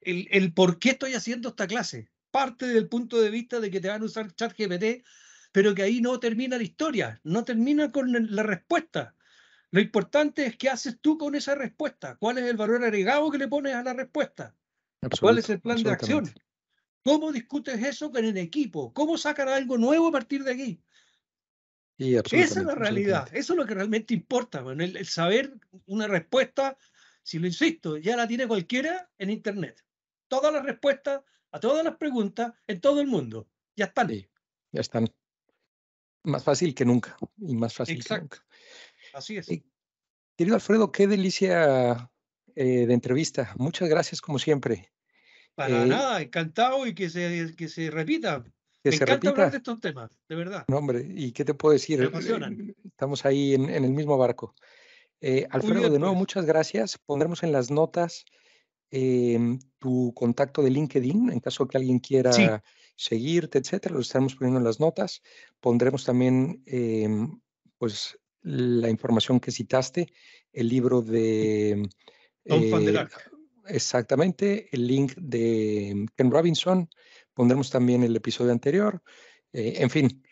el, 0.01 0.29
el, 0.31 0.53
por 0.53 0.79
qué 0.79 0.91
estoy 0.91 1.15
haciendo 1.15 1.51
esta 1.51 1.67
clase. 1.67 2.11
Parte 2.31 2.67
del 2.67 2.89
punto 2.89 3.21
de 3.21 3.31
vista 3.31 3.59
de 3.59 3.71
que 3.71 3.81
te 3.81 3.89
van 3.89 4.03
a 4.03 4.05
usar 4.05 4.35
ChatGPT, 4.35 5.05
pero 5.53 5.75
que 5.75 5.83
ahí 5.83 6.01
no 6.01 6.21
termina 6.21 6.59
la 6.59 6.63
historia, 6.63 7.21
no 7.25 7.45
termina 7.45 7.91
con 7.91 8.13
la 8.35 8.43
respuesta. 8.43 9.15
Lo 9.71 9.81
importante 9.81 10.47
es 10.47 10.57
qué 10.57 10.69
haces 10.69 10.99
tú 11.01 11.17
con 11.17 11.35
esa 11.35 11.55
respuesta, 11.55 12.17
cuál 12.17 12.39
es 12.39 12.45
el 12.45 12.57
valor 12.57 12.85
agregado 12.85 13.31
que 13.31 13.39
le 13.39 13.49
pones 13.49 13.75
a 13.75 13.83
la 13.83 13.95
respuesta, 13.95 14.55
cuál 15.21 15.39
es 15.39 15.49
el 15.49 15.61
plan 15.61 15.83
de 15.83 15.91
acción. 15.91 16.31
¿Cómo 17.03 17.33
discutes 17.33 17.83
eso 17.83 18.11
con 18.11 18.25
el 18.25 18.37
equipo? 18.37 18.93
¿Cómo 18.93 19.17
sacar 19.17 19.49
algo 19.49 19.79
nuevo 19.79 20.09
a 20.09 20.13
partir 20.13 20.45
de 20.45 20.53
aquí? 20.53 20.83
Esa 22.01 22.61
es 22.61 22.67
la 22.67 22.75
realidad, 22.75 23.29
eso 23.35 23.53
es 23.53 23.59
lo 23.59 23.67
que 23.67 23.75
realmente 23.75 24.15
importa, 24.15 24.65
el, 24.79 25.05
saber 25.07 25.53
una 25.85 26.07
respuesta, 26.07 26.77
si 27.23 27.39
lo 27.39 27.47
insisto, 27.47 27.99
ya 27.99 28.17
la 28.17 28.27
tiene 28.27 28.49
cualquiera 28.49 29.11
en 29.19 29.29
Internet. 29.29 29.85
Todas 30.27 30.51
las 30.53 30.65
respuestas 30.65 31.23
a 31.51 31.61
todas 31.61 31.85
las 31.85 31.97
preguntas 31.97 32.55
en 32.67 32.81
todo 32.81 33.03
el 33.03 33.07
mundo. 33.07 33.49
Ya 33.77 33.87
están. 33.87 34.09
ya 34.09 34.81
están. 34.81 35.09
Más 36.23 36.43
fácil 36.43 36.75
que 36.75 36.87
nunca. 36.87 37.19
Y 37.39 37.55
más 37.55 37.75
fácil 37.75 37.97
Exacto. 37.97 38.37
que 38.37 38.37
nunca. 38.37 39.19
Así 39.19 39.37
es. 39.37 39.47
querido 40.37 40.55
Alfredo, 40.55 40.93
qué 40.93 41.07
delicia 41.07 42.11
eh, 42.55 42.87
de 42.87 42.95
entrevista. 42.95 43.55
Muchas 43.59 43.89
gracias 43.89 44.23
como 44.23 44.39
siempre. 44.39 44.91
Para 45.61 45.83
eh, 45.83 45.87
nada, 45.87 46.23
encantado 46.23 46.87
y 46.87 46.95
que 46.95 47.11
se, 47.11 47.55
que 47.55 47.69
se 47.69 47.91
repita. 47.91 48.43
Me 48.83 48.95
encanta 48.95 49.29
hablar 49.29 49.51
de 49.51 49.59
estos 49.59 49.79
temas, 49.79 50.11
de 50.27 50.35
verdad. 50.35 50.65
No, 50.69 50.79
hombre, 50.79 51.07
¿y 51.07 51.33
qué 51.33 51.45
te 51.45 51.53
puedo 51.53 51.75
decir? 51.75 52.11
Me 52.11 52.75
Estamos 52.87 53.27
ahí 53.27 53.53
en, 53.53 53.69
el 53.69 53.91
mismo 53.91 54.17
barco. 54.17 54.55
Eh, 55.21 55.47
Alfredo, 55.51 55.91
de 55.91 55.99
nuevo, 55.99 56.15
pues. 56.15 56.19
muchas 56.19 56.47
gracias. 56.47 56.97
Pondremos 56.97 57.43
en 57.43 57.53
las 57.53 57.71
notas 57.71 58.25
em, 58.91 59.59
tu 59.79 60.15
contacto 60.15 60.63
de 60.63 60.71
LinkedIn 60.71 61.31
en 61.31 61.41
caso 61.41 61.69
que 61.69 61.77
alguien 61.77 61.99
quiera 61.99 62.63
seguirte, 62.97 63.59
etcétera. 63.59 63.97
Lo 63.97 64.01
estaremos 64.01 64.37
poniendo 64.37 64.61
en 64.61 64.65
las 64.65 64.81
notas. 64.81 65.21
Pondremos 65.61 66.07
también, 66.07 66.63
em, 66.65 67.39
pues, 67.77 68.19
la 68.41 68.89
información 68.89 69.41
que 69.41 69.51
citaste, 69.51 70.11
el 70.55 70.71
libro 70.71 71.03
de. 71.03 71.87
Tom 72.47 72.71
van 72.71 72.87
der 72.87 73.07
exactamente 73.71 74.69
el 74.73 74.87
link 74.87 75.15
de 75.17 76.07
Ken 76.17 76.31
Robinson. 76.31 76.89
Pondremos 77.35 77.71
también 77.71 78.03
el 78.03 78.15
episodio 78.17 78.53
anterior. 78.53 79.03
Eh, 79.53 79.75
en 79.79 79.91
fin. 79.91 80.23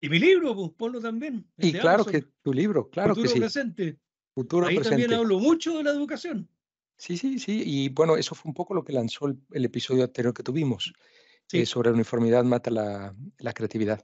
Y 0.00 0.08
mi 0.08 0.18
libro, 0.18 0.54
pues, 0.54 0.70
ponlo 0.76 1.00
también. 1.00 1.46
Y 1.56 1.72
claro 1.72 2.04
que 2.04 2.24
tu 2.42 2.52
libro, 2.52 2.90
claro 2.90 3.14
que 3.14 3.28
sí. 3.28 3.38
Presente. 3.38 3.98
Futuro 4.34 4.66
Ahí 4.66 4.78
también 4.78 5.12
hablo 5.12 5.38
mucho 5.38 5.76
de 5.76 5.84
la 5.84 5.90
educación. 5.90 6.48
Sí, 6.96 7.16
sí, 7.16 7.38
sí. 7.38 7.62
Y 7.64 7.88
bueno, 7.90 8.16
eso 8.16 8.34
fue 8.34 8.48
un 8.48 8.54
poco 8.54 8.74
lo 8.74 8.84
que 8.84 8.92
lanzó 8.92 9.26
el, 9.26 9.64
episodio 9.64 10.04
anterior 10.04 10.32
que 10.32 10.42
tuvimos. 10.42 10.92
Eh, 11.52 11.66
sobre 11.66 11.90
la 11.90 11.94
uniformidad 11.94 12.44
mata 12.44 12.70
la, 12.70 13.52
creatividad. 13.52 14.02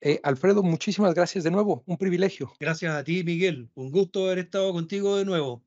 Eh, 0.00 0.18
Alfredo, 0.22 0.62
muchísimas 0.62 1.14
gracias 1.14 1.44
de 1.44 1.50
nuevo. 1.50 1.82
Un 1.86 1.98
privilegio. 1.98 2.52
Gracias 2.58 2.94
a 2.94 3.04
ti, 3.04 3.22
Miguel. 3.22 3.70
Un 3.74 3.90
gusto 3.90 4.26
haber 4.26 4.38
estado 4.38 4.72
contigo 4.72 5.16
de 5.18 5.26
nuevo. 5.26 5.62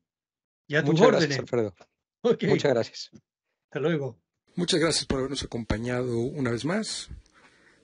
Y 0.66 0.74
a 0.74 0.80
tus 0.82 0.90
Muchas 0.90 1.06
órdenes. 1.06 1.28
Gracias, 1.28 1.40
Alfredo. 1.40 1.74
Muchas 2.48 2.72
gracias. 2.72 3.10
Hasta 3.64 3.80
luego. 3.80 4.16
Muchas 4.56 4.80
gracias 4.80 5.04
por 5.04 5.18
habernos 5.18 5.42
acompañado 5.42 6.18
una 6.18 6.50
vez 6.50 6.64
más. 6.64 7.10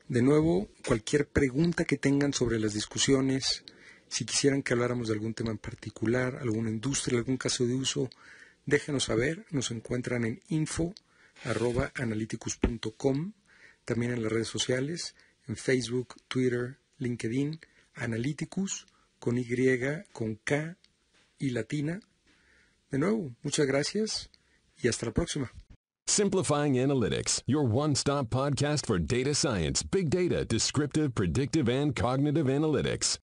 De 0.08 0.22
nuevo, 0.22 0.68
cualquier 0.86 1.28
pregunta 1.28 1.84
que 1.84 1.96
tengan 1.96 2.32
sobre 2.32 2.58
las 2.58 2.72
discusiones, 2.74 3.64
si 4.08 4.24
quisieran 4.24 4.62
que 4.62 4.72
habláramos 4.72 5.08
de 5.08 5.14
algún 5.14 5.34
tema 5.34 5.50
en 5.50 5.58
particular, 5.58 6.38
alguna 6.40 6.70
industria, 6.70 7.18
algún 7.18 7.36
caso 7.36 7.66
de 7.66 7.74
uso, 7.74 8.08
déjenos 8.66 9.04
saber. 9.04 9.44
Nos 9.50 9.70
encuentran 9.70 10.24
en 10.24 10.40
info.analyticus.com, 10.48 13.32
también 13.84 14.12
en 14.12 14.22
las 14.22 14.32
redes 14.32 14.48
sociales, 14.48 15.14
en 15.46 15.56
Facebook, 15.56 16.16
Twitter, 16.28 16.78
LinkedIn, 16.98 17.60
Analyticus, 17.94 18.86
con 19.18 19.38
Y, 19.38 19.46
con 20.12 20.36
K 20.36 20.76
y 21.38 21.50
latina. 21.50 22.00
De 22.90 22.98
nuevo, 22.98 23.30
muchas 23.44 23.66
gracias 23.66 24.30
y 24.82 24.88
hasta 24.88 25.06
la 25.06 25.12
próxima. 25.12 25.52
Simplifying 26.08 26.74
Analytics, 26.74 27.40
your 27.46 27.62
one-stop 27.62 28.30
podcast 28.30 28.84
for 28.84 28.98
data 28.98 29.32
science, 29.32 29.84
big 29.84 30.10
data, 30.10 30.44
descriptive, 30.44 31.14
predictive, 31.14 31.68
and 31.68 31.94
cognitive 31.94 32.48
analytics. 32.48 33.20